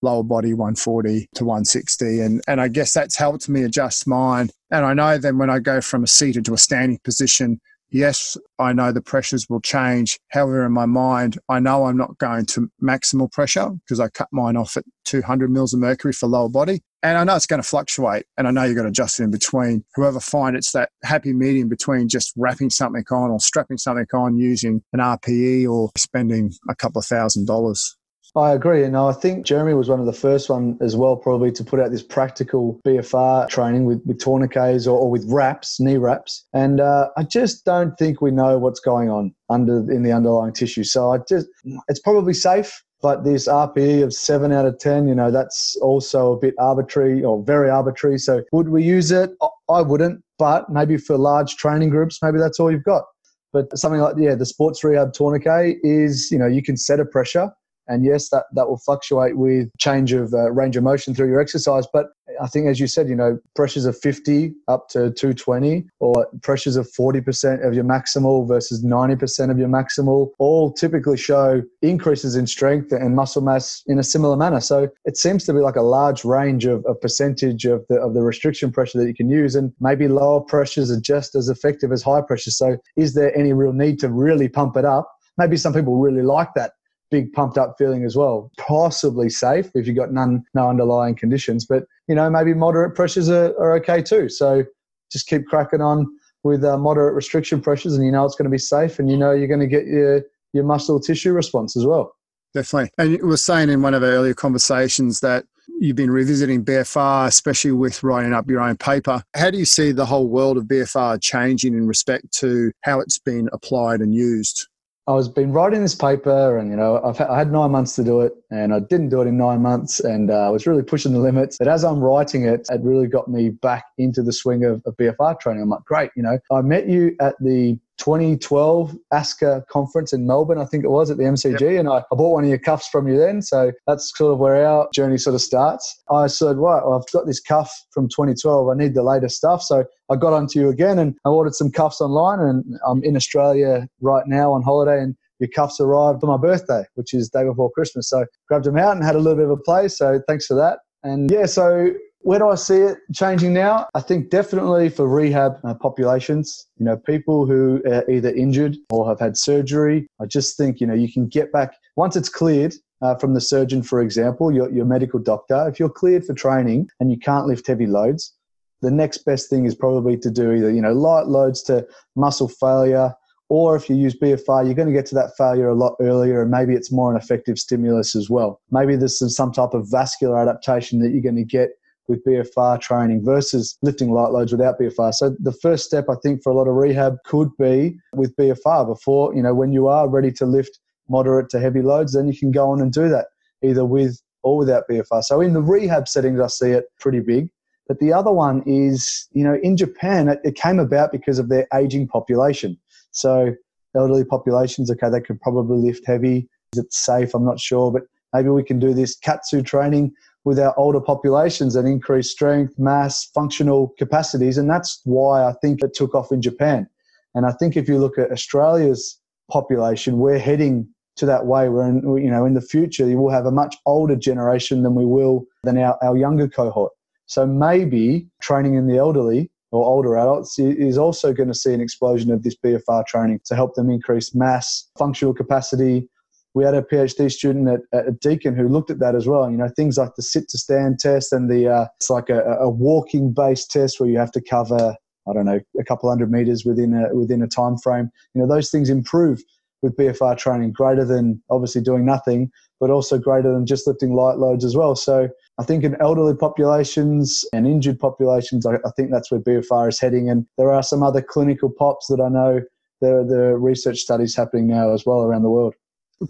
lower 0.02 0.22
body 0.22 0.52
140 0.52 1.28
to 1.34 1.44
160. 1.44 2.20
And, 2.20 2.42
and 2.46 2.60
I 2.60 2.68
guess 2.68 2.92
that's 2.92 3.16
helped 3.16 3.48
me 3.48 3.62
adjust 3.62 4.06
mine. 4.06 4.50
And 4.70 4.84
I 4.84 4.92
know 4.92 5.18
then 5.18 5.38
when 5.38 5.50
I 5.50 5.58
go 5.58 5.80
from 5.80 6.04
a 6.04 6.06
seated 6.06 6.44
to 6.44 6.54
a 6.54 6.58
standing 6.58 6.98
position, 7.02 7.60
yes, 7.96 8.36
I 8.58 8.72
know 8.72 8.92
the 8.92 9.00
pressures 9.00 9.46
will 9.48 9.60
change. 9.60 10.18
However, 10.28 10.64
in 10.64 10.72
my 10.72 10.86
mind, 10.86 11.38
I 11.48 11.58
know 11.60 11.86
I'm 11.86 11.96
not 11.96 12.18
going 12.18 12.46
to 12.46 12.70
maximal 12.82 13.30
pressure 13.32 13.70
because 13.70 14.00
I 14.00 14.08
cut 14.08 14.28
mine 14.32 14.56
off 14.56 14.76
at 14.76 14.84
200 15.06 15.50
mils 15.50 15.72
of 15.72 15.80
mercury 15.80 16.12
for 16.12 16.26
lower 16.26 16.48
body. 16.48 16.82
And 17.02 17.16
I 17.16 17.24
know 17.24 17.36
it's 17.36 17.46
going 17.46 17.62
to 17.62 17.68
fluctuate. 17.68 18.26
And 18.36 18.46
I 18.46 18.50
know 18.50 18.64
you've 18.64 18.76
got 18.76 18.82
to 18.82 18.88
adjust 18.88 19.20
it 19.20 19.24
in 19.24 19.30
between. 19.30 19.84
Whoever 19.94 20.20
find 20.20 20.56
it's 20.56 20.72
that 20.72 20.90
happy 21.04 21.32
medium 21.32 21.68
between 21.68 22.08
just 22.08 22.32
wrapping 22.36 22.70
something 22.70 23.04
on 23.10 23.30
or 23.30 23.40
strapping 23.40 23.78
something 23.78 24.06
on 24.12 24.36
using 24.36 24.82
an 24.92 25.00
RPE 25.00 25.68
or 25.68 25.90
spending 25.96 26.52
a 26.68 26.74
couple 26.74 26.98
of 26.98 27.06
thousand 27.06 27.46
dollars. 27.46 27.95
I 28.36 28.52
agree. 28.52 28.84
And 28.84 28.98
I 28.98 29.12
think 29.12 29.46
Jeremy 29.46 29.72
was 29.72 29.88
one 29.88 29.98
of 29.98 30.04
the 30.04 30.12
first 30.12 30.50
one 30.50 30.76
as 30.82 30.94
well, 30.94 31.16
probably 31.16 31.50
to 31.52 31.64
put 31.64 31.80
out 31.80 31.90
this 31.90 32.02
practical 32.02 32.78
BFR 32.86 33.48
training 33.48 33.86
with, 33.86 34.02
with 34.04 34.18
tourniquets 34.20 34.86
or, 34.86 34.98
or 34.98 35.10
with 35.10 35.24
wraps, 35.26 35.80
knee 35.80 35.96
wraps. 35.96 36.44
And 36.52 36.78
uh, 36.78 37.08
I 37.16 37.22
just 37.22 37.64
don't 37.64 37.96
think 37.98 38.20
we 38.20 38.30
know 38.30 38.58
what's 38.58 38.78
going 38.78 39.08
on 39.08 39.34
under 39.48 39.90
in 39.90 40.02
the 40.02 40.12
underlying 40.12 40.52
tissue. 40.52 40.84
So 40.84 41.12
I 41.12 41.18
just, 41.26 41.46
it's 41.88 42.00
probably 42.00 42.34
safe. 42.34 42.82
But 43.00 43.24
this 43.24 43.46
RPE 43.46 44.02
of 44.02 44.12
seven 44.12 44.52
out 44.52 44.66
of 44.66 44.78
10, 44.78 45.06
you 45.06 45.14
know, 45.14 45.30
that's 45.30 45.76
also 45.80 46.32
a 46.32 46.38
bit 46.38 46.54
arbitrary 46.58 47.22
or 47.24 47.42
very 47.42 47.70
arbitrary. 47.70 48.18
So 48.18 48.42
would 48.52 48.68
we 48.68 48.82
use 48.82 49.10
it? 49.10 49.30
I 49.70 49.80
wouldn't, 49.80 50.22
but 50.38 50.68
maybe 50.70 50.96
for 50.96 51.16
large 51.16 51.56
training 51.56 51.90
groups, 51.90 52.18
maybe 52.22 52.38
that's 52.38 52.58
all 52.58 52.70
you've 52.70 52.84
got. 52.84 53.04
But 53.52 53.76
something 53.78 54.00
like, 54.00 54.16
yeah, 54.18 54.34
the 54.34 54.46
sports 54.46 54.82
rehab 54.82 55.12
tourniquet 55.12 55.76
is, 55.82 56.30
you 56.30 56.38
know, 56.38 56.46
you 56.46 56.62
can 56.62 56.76
set 56.76 57.00
a 57.00 57.04
pressure 57.04 57.50
and 57.88 58.04
yes, 58.04 58.28
that, 58.30 58.44
that 58.52 58.68
will 58.68 58.78
fluctuate 58.78 59.36
with 59.36 59.68
change 59.78 60.12
of 60.12 60.34
uh, 60.34 60.50
range 60.52 60.76
of 60.76 60.82
motion 60.82 61.14
through 61.14 61.28
your 61.28 61.40
exercise. 61.40 61.86
But 61.92 62.06
I 62.40 62.46
think, 62.48 62.66
as 62.66 62.80
you 62.80 62.86
said, 62.86 63.08
you 63.08 63.14
know, 63.14 63.38
pressures 63.54 63.84
of 63.84 63.96
50 63.98 64.52
up 64.68 64.88
to 64.88 65.12
220 65.12 65.86
or 66.00 66.26
pressures 66.42 66.76
of 66.76 66.88
40% 66.90 67.66
of 67.66 67.74
your 67.74 67.84
maximal 67.84 68.46
versus 68.46 68.84
90% 68.84 69.50
of 69.50 69.58
your 69.58 69.68
maximal 69.68 70.30
all 70.38 70.72
typically 70.72 71.16
show 71.16 71.62
increases 71.82 72.34
in 72.34 72.46
strength 72.46 72.92
and 72.92 73.14
muscle 73.14 73.42
mass 73.42 73.82
in 73.86 73.98
a 73.98 74.02
similar 74.02 74.36
manner. 74.36 74.60
So 74.60 74.88
it 75.04 75.16
seems 75.16 75.44
to 75.44 75.52
be 75.52 75.60
like 75.60 75.76
a 75.76 75.82
large 75.82 76.24
range 76.24 76.66
of, 76.66 76.84
of 76.86 77.00
percentage 77.00 77.64
of 77.64 77.84
the, 77.88 78.00
of 78.00 78.14
the 78.14 78.22
restriction 78.22 78.72
pressure 78.72 78.98
that 78.98 79.06
you 79.06 79.14
can 79.14 79.30
use. 79.30 79.54
And 79.54 79.72
maybe 79.80 80.08
lower 80.08 80.40
pressures 80.40 80.90
are 80.90 81.00
just 81.00 81.34
as 81.34 81.48
effective 81.48 81.92
as 81.92 82.02
high 82.02 82.20
pressure. 82.20 82.50
So 82.50 82.76
is 82.96 83.14
there 83.14 83.36
any 83.38 83.52
real 83.52 83.72
need 83.72 84.00
to 84.00 84.10
really 84.10 84.48
pump 84.48 84.76
it 84.76 84.84
up? 84.84 85.10
Maybe 85.38 85.56
some 85.56 85.72
people 85.72 85.96
really 85.96 86.22
like 86.22 86.48
that 86.54 86.72
big 87.10 87.32
pumped 87.32 87.58
up 87.58 87.76
feeling 87.78 88.04
as 88.04 88.16
well. 88.16 88.50
Possibly 88.58 89.28
safe 89.28 89.70
if 89.74 89.86
you've 89.86 89.96
got 89.96 90.12
none, 90.12 90.44
no 90.54 90.68
underlying 90.68 91.14
conditions, 91.14 91.66
but 91.66 91.84
you 92.08 92.14
know 92.14 92.28
maybe 92.30 92.54
moderate 92.54 92.94
pressures 92.94 93.28
are, 93.28 93.48
are 93.58 93.74
okay 93.76 94.02
too. 94.02 94.28
So 94.28 94.64
just 95.10 95.28
keep 95.28 95.46
cracking 95.46 95.80
on 95.80 96.06
with 96.44 96.64
uh, 96.64 96.78
moderate 96.78 97.14
restriction 97.14 97.60
pressures, 97.60 97.94
and 97.94 98.04
you 98.04 98.12
know 98.12 98.24
it's 98.24 98.36
going 98.36 98.44
to 98.44 98.50
be 98.50 98.58
safe, 98.58 98.98
and 98.98 99.10
you 99.10 99.16
know 99.16 99.32
you're 99.32 99.48
going 99.48 99.60
to 99.60 99.66
get 99.66 99.86
your 99.86 100.22
your 100.52 100.64
muscle 100.64 101.00
tissue 101.00 101.32
response 101.32 101.76
as 101.76 101.84
well. 101.84 102.12
Definitely, 102.54 102.90
and 102.98 103.12
you 103.12 103.26
were 103.26 103.36
saying 103.36 103.68
in 103.68 103.82
one 103.82 103.94
of 103.94 104.02
our 104.02 104.10
earlier 104.10 104.34
conversations 104.34 105.20
that 105.20 105.44
you've 105.78 105.96
been 105.96 106.10
revisiting 106.10 106.64
BFR, 106.64 107.26
especially 107.26 107.72
with 107.72 108.02
writing 108.02 108.32
up 108.32 108.48
your 108.48 108.60
own 108.60 108.76
paper. 108.76 109.22
How 109.34 109.50
do 109.50 109.58
you 109.58 109.64
see 109.64 109.92
the 109.92 110.06
whole 110.06 110.28
world 110.28 110.56
of 110.56 110.64
BFR 110.64 111.20
changing 111.20 111.74
in 111.74 111.86
respect 111.86 112.32
to 112.38 112.72
how 112.82 113.00
it's 113.00 113.18
been 113.18 113.48
applied 113.52 114.00
and 114.00 114.14
used? 114.14 114.68
I 115.08 115.12
was 115.12 115.28
been 115.28 115.52
writing 115.52 115.82
this 115.82 115.94
paper, 115.94 116.58
and 116.58 116.68
you 116.68 116.76
know, 116.76 117.00
I've 117.04 117.20
I 117.20 117.38
had 117.38 117.52
nine 117.52 117.70
months 117.70 117.94
to 117.94 118.02
do 118.02 118.22
it, 118.22 118.32
and 118.50 118.74
I 118.74 118.80
didn't 118.80 119.10
do 119.10 119.22
it 119.22 119.28
in 119.28 119.36
nine 119.36 119.62
months, 119.62 120.00
and 120.00 120.30
uh, 120.32 120.48
I 120.48 120.50
was 120.50 120.66
really 120.66 120.82
pushing 120.82 121.12
the 121.12 121.20
limits. 121.20 121.58
But 121.58 121.68
as 121.68 121.84
I'm 121.84 122.00
writing 122.00 122.44
it, 122.44 122.66
it 122.68 122.80
really 122.82 123.06
got 123.06 123.28
me 123.28 123.50
back 123.50 123.84
into 123.98 124.20
the 124.22 124.32
swing 124.32 124.64
of, 124.64 124.82
of 124.84 124.96
BFR 124.96 125.38
training. 125.38 125.62
I'm 125.62 125.68
like, 125.68 125.84
great, 125.84 126.10
you 126.16 126.24
know, 126.24 126.40
I 126.50 126.60
met 126.62 126.88
you 126.88 127.14
at 127.20 127.36
the 127.38 127.78
2012 127.98 128.96
ASCA 129.12 129.66
conference 129.68 130.12
in 130.12 130.26
Melbourne, 130.26 130.58
I 130.58 130.64
think 130.64 130.84
it 130.84 130.90
was 130.90 131.10
at 131.10 131.16
the 131.16 131.24
MCG, 131.24 131.60
yep. 131.60 131.80
and 131.80 131.88
I, 131.88 131.98
I, 131.98 132.14
bought 132.14 132.34
one 132.34 132.44
of 132.44 132.48
your 132.48 132.58
cuffs 132.58 132.88
from 132.88 133.08
you 133.08 133.18
then. 133.18 133.42
So 133.42 133.72
that's 133.86 134.16
sort 134.16 134.32
of 134.32 134.38
where 134.38 134.66
our 134.66 134.88
journey 134.94 135.18
sort 135.18 135.34
of 135.34 135.40
starts. 135.40 136.02
I 136.10 136.26
said, 136.26 136.56
right, 136.56 136.82
well, 136.84 136.94
I've 136.94 137.12
got 137.12 137.26
this 137.26 137.40
cuff 137.40 137.72
from 137.90 138.08
2012. 138.08 138.68
I 138.68 138.74
need 138.74 138.94
the 138.94 139.02
latest 139.02 139.36
stuff. 139.36 139.62
So 139.62 139.84
I 140.10 140.16
got 140.16 140.32
onto 140.32 140.60
you 140.60 140.68
again 140.68 140.98
and 140.98 141.16
I 141.24 141.30
ordered 141.30 141.54
some 141.54 141.70
cuffs 141.70 142.00
online, 142.00 142.40
and 142.40 142.78
I'm 142.86 143.02
in 143.02 143.16
Australia 143.16 143.88
right 144.00 144.26
now 144.26 144.52
on 144.52 144.62
holiday, 144.62 145.00
and 145.00 145.16
your 145.38 145.48
cuffs 145.48 145.80
arrived 145.80 146.20
for 146.20 146.26
my 146.26 146.36
birthday, 146.36 146.84
which 146.94 147.12
is 147.12 147.28
day 147.28 147.44
before 147.44 147.70
Christmas. 147.70 148.08
So 148.08 148.26
grabbed 148.48 148.64
them 148.64 148.78
out 148.78 148.96
and 148.96 149.04
had 149.04 149.16
a 149.16 149.18
little 149.18 149.36
bit 149.36 149.44
of 149.44 149.50
a 149.50 149.56
play. 149.56 149.88
So 149.88 150.20
thanks 150.26 150.46
for 150.46 150.54
that. 150.54 150.78
And 151.02 151.30
yeah, 151.30 151.46
so 151.46 151.90
where 152.26 152.40
do 152.40 152.48
I 152.48 152.56
see 152.56 152.78
it 152.78 152.98
changing 153.14 153.52
now? 153.52 153.86
I 153.94 154.00
think 154.00 154.30
definitely 154.30 154.88
for 154.88 155.06
rehab 155.06 155.60
uh, 155.62 155.74
populations, 155.74 156.66
you 156.76 156.84
know, 156.84 156.96
people 156.96 157.46
who 157.46 157.80
are 157.86 158.04
either 158.10 158.30
injured 158.30 158.76
or 158.90 159.08
have 159.08 159.20
had 159.20 159.36
surgery. 159.36 160.08
I 160.20 160.26
just 160.26 160.56
think, 160.56 160.80
you 160.80 160.88
know, 160.88 160.94
you 160.94 161.10
can 161.10 161.28
get 161.28 161.52
back 161.52 161.76
once 161.94 162.16
it's 162.16 162.28
cleared 162.28 162.74
uh, 163.00 163.14
from 163.14 163.34
the 163.34 163.40
surgeon, 163.40 163.80
for 163.80 164.02
example, 164.02 164.52
your, 164.52 164.68
your 164.72 164.86
medical 164.86 165.20
doctor. 165.20 165.68
If 165.68 165.78
you're 165.78 165.88
cleared 165.88 166.24
for 166.24 166.34
training 166.34 166.88
and 166.98 167.12
you 167.12 167.16
can't 167.16 167.46
lift 167.46 167.68
heavy 167.68 167.86
loads, 167.86 168.34
the 168.82 168.90
next 168.90 169.18
best 169.18 169.48
thing 169.48 169.64
is 169.64 169.76
probably 169.76 170.16
to 170.16 170.28
do 170.28 170.50
either, 170.50 170.72
you 170.72 170.82
know, 170.82 170.94
light 170.94 171.28
loads 171.28 171.62
to 171.64 171.86
muscle 172.16 172.48
failure, 172.48 173.14
or 173.50 173.76
if 173.76 173.88
you 173.88 173.94
use 173.94 174.18
BFR, 174.18 174.64
you're 174.64 174.74
going 174.74 174.88
to 174.88 174.92
get 174.92 175.06
to 175.06 175.14
that 175.14 175.36
failure 175.38 175.68
a 175.68 175.74
lot 175.74 175.94
earlier, 176.00 176.42
and 176.42 176.50
maybe 176.50 176.74
it's 176.74 176.90
more 176.90 177.08
an 177.08 177.16
effective 177.16 177.56
stimulus 177.56 178.16
as 178.16 178.28
well. 178.28 178.60
Maybe 178.72 178.96
there's 178.96 179.16
some, 179.16 179.28
some 179.28 179.52
type 179.52 179.74
of 179.74 179.88
vascular 179.88 180.36
adaptation 180.36 180.98
that 181.02 181.10
you're 181.10 181.22
going 181.22 181.36
to 181.36 181.44
get 181.44 181.70
with 182.08 182.24
BFR 182.24 182.80
training 182.80 183.24
versus 183.24 183.78
lifting 183.82 184.10
light 184.10 184.30
loads 184.30 184.52
without 184.52 184.78
BFR. 184.78 185.12
So 185.12 185.34
the 185.40 185.52
first 185.52 185.84
step 185.84 186.06
I 186.08 186.14
think 186.22 186.42
for 186.42 186.50
a 186.50 186.54
lot 186.54 186.68
of 186.68 186.74
rehab 186.74 187.16
could 187.24 187.50
be 187.58 187.98
with 188.12 188.36
BFR 188.36 188.86
before, 188.86 189.34
you 189.34 189.42
know, 189.42 189.54
when 189.54 189.72
you 189.72 189.88
are 189.88 190.08
ready 190.08 190.30
to 190.32 190.46
lift 190.46 190.78
moderate 191.08 191.48
to 191.50 191.60
heavy 191.60 191.82
loads, 191.82 192.12
then 192.12 192.28
you 192.28 192.38
can 192.38 192.50
go 192.50 192.70
on 192.70 192.80
and 192.80 192.92
do 192.92 193.08
that 193.08 193.26
either 193.62 193.84
with 193.84 194.20
or 194.42 194.56
without 194.58 194.84
BFR. 194.88 195.22
So 195.22 195.40
in 195.40 195.52
the 195.52 195.62
rehab 195.62 196.08
settings, 196.08 196.40
I 196.40 196.46
see 196.46 196.70
it 196.70 196.86
pretty 197.00 197.20
big. 197.20 197.48
But 197.88 197.98
the 198.00 198.12
other 198.12 198.32
one 198.32 198.62
is, 198.66 199.28
you 199.32 199.44
know, 199.44 199.58
in 199.62 199.76
Japan, 199.76 200.28
it, 200.28 200.40
it 200.44 200.56
came 200.56 200.78
about 200.78 201.12
because 201.12 201.38
of 201.38 201.48
their 201.48 201.66
aging 201.74 202.08
population. 202.08 202.78
So 203.12 203.54
elderly 203.94 204.24
populations, 204.24 204.90
okay, 204.90 205.08
they 205.08 205.20
could 205.20 205.40
probably 205.40 205.78
lift 205.78 206.06
heavy. 206.06 206.48
Is 206.72 206.80
it 206.80 206.92
safe? 206.92 207.34
I'm 207.34 207.44
not 207.44 207.60
sure, 207.60 207.92
but 207.92 208.02
maybe 208.32 208.48
we 208.48 208.64
can 208.64 208.78
do 208.78 208.92
this 208.92 209.18
KAATSU 209.18 209.64
training 209.64 210.12
with 210.46 210.60
our 210.60 210.72
older 210.78 211.00
populations 211.00 211.74
and 211.74 211.88
increased 211.88 212.30
strength, 212.30 212.78
mass, 212.78 213.28
functional 213.34 213.92
capacities. 213.98 214.56
And 214.56 214.70
that's 214.70 215.00
why 215.02 215.44
I 215.44 215.52
think 215.60 215.82
it 215.82 215.92
took 215.92 216.14
off 216.14 216.30
in 216.30 216.40
Japan. 216.40 216.88
And 217.34 217.44
I 217.44 217.50
think 217.50 217.76
if 217.76 217.88
you 217.88 217.98
look 217.98 218.16
at 218.16 218.30
Australia's 218.30 219.18
population, 219.50 220.18
we're 220.18 220.38
heading 220.38 220.88
to 221.16 221.26
that 221.26 221.46
way. 221.46 221.68
We're 221.68 221.88
in, 221.88 221.96
you 222.22 222.30
know, 222.30 222.46
in 222.46 222.54
the 222.54 222.60
future, 222.60 223.06
we 223.06 223.16
will 223.16 223.30
have 223.30 223.44
a 223.44 223.50
much 223.50 223.76
older 223.86 224.14
generation 224.14 224.84
than 224.84 224.94
we 224.94 225.04
will 225.04 225.44
than 225.64 225.78
our, 225.78 225.98
our 226.00 226.16
younger 226.16 226.46
cohort. 226.46 226.92
So 227.26 227.44
maybe 227.44 228.28
training 228.40 228.76
in 228.76 228.86
the 228.86 228.98
elderly 228.98 229.50
or 229.72 229.84
older 229.84 230.16
adults 230.16 230.60
is 230.60 230.96
also 230.96 231.32
going 231.32 231.48
to 231.48 231.54
see 231.54 231.74
an 231.74 231.80
explosion 231.80 232.30
of 232.30 232.44
this 232.44 232.56
BFR 232.64 233.04
training 233.04 233.40
to 233.46 233.56
help 233.56 233.74
them 233.74 233.90
increase 233.90 234.32
mass, 234.32 234.88
functional 234.96 235.34
capacity, 235.34 236.08
we 236.56 236.64
had 236.64 236.74
a 236.74 236.80
PhD 236.80 237.30
student 237.30 237.68
at, 237.68 238.06
at 238.06 238.18
Deakin 238.20 238.56
who 238.56 238.66
looked 238.66 238.90
at 238.90 238.98
that 238.98 239.14
as 239.14 239.26
well. 239.26 239.50
You 239.50 239.58
know, 239.58 239.68
things 239.68 239.98
like 239.98 240.14
the 240.16 240.22
sit 240.22 240.48
to 240.48 240.58
stand 240.58 240.98
test 240.98 241.30
and 241.30 241.50
the 241.50 241.68
uh, 241.68 241.86
it's 242.00 242.08
like 242.08 242.30
a, 242.30 242.40
a 242.58 242.70
walking 242.70 243.34
based 243.34 243.70
test 243.70 244.00
where 244.00 244.08
you 244.08 244.16
have 244.16 244.32
to 244.32 244.40
cover 244.40 244.96
I 245.28 245.32
don't 245.34 245.44
know 245.44 245.60
a 245.78 245.84
couple 245.84 246.08
hundred 246.08 246.32
meters 246.32 246.64
within 246.64 246.94
a 246.94 247.14
within 247.14 247.42
a 247.42 247.46
time 247.46 247.76
frame. 247.76 248.10
You 248.34 248.40
know, 248.40 248.48
those 248.48 248.70
things 248.70 248.88
improve 248.88 249.42
with 249.82 249.96
BFR 249.96 250.38
training 250.38 250.72
greater 250.72 251.04
than 251.04 251.42
obviously 251.50 251.82
doing 251.82 252.06
nothing, 252.06 252.50
but 252.80 252.88
also 252.88 253.18
greater 253.18 253.52
than 253.52 253.66
just 253.66 253.86
lifting 253.86 254.14
light 254.14 254.38
loads 254.38 254.64
as 254.64 254.74
well. 254.74 254.96
So 254.96 255.28
I 255.58 255.62
think 255.62 255.84
in 255.84 255.94
elderly 256.00 256.34
populations 256.34 257.44
and 257.52 257.66
injured 257.66 258.00
populations, 258.00 258.64
I, 258.64 258.76
I 258.76 258.90
think 258.96 259.10
that's 259.10 259.30
where 259.30 259.40
BFR 259.40 259.90
is 259.90 260.00
heading. 260.00 260.30
And 260.30 260.46
there 260.56 260.72
are 260.72 260.82
some 260.82 261.02
other 261.02 261.20
clinical 261.20 261.68
pops 261.68 262.06
that 262.06 262.20
I 262.20 262.30
know 262.30 262.62
there 263.02 263.20
are 263.20 263.26
the 263.26 263.58
research 263.58 263.98
studies 263.98 264.34
happening 264.34 264.66
now 264.66 264.94
as 264.94 265.04
well 265.04 265.20
around 265.20 265.42
the 265.42 265.50
world 265.50 265.74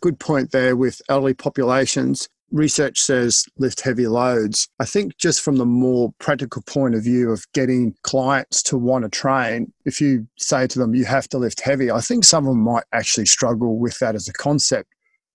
good 0.01 0.19
point 0.19 0.51
there 0.51 0.77
with 0.77 1.01
elderly 1.09 1.35
populations. 1.35 2.29
Research 2.53 3.01
says 3.01 3.45
lift 3.59 3.81
heavy 3.81 4.07
loads. 4.07 4.69
I 4.79 4.85
think 4.85 5.17
just 5.19 5.43
from 5.43 5.57
the 5.57 5.67
more 5.67 6.13
practical 6.21 6.63
point 6.63 6.95
of 6.95 7.03
view 7.03 7.31
of 7.31 7.45
getting 7.55 7.95
clients 8.03 8.63
to 8.65 8.79
want 8.79 9.03
to 9.05 9.09
train, 9.09 9.73
if 9.85 10.01
you 10.01 10.27
say 10.39 10.67
to 10.69 10.79
them, 10.79 10.95
you 10.95 11.05
have 11.05 11.29
to 11.31 11.39
lift 11.39 11.61
heavy, 11.61 11.91
I 11.91 12.01
think 12.01 12.25
some 12.25 12.47
of 12.47 12.55
them 12.55 12.63
might 12.63 12.85
actually 12.93 13.27
struggle 13.27 13.79
with 13.79 13.99
that 13.99 14.15
as 14.15 14.29
a 14.29 14.33
concept. 14.33 14.89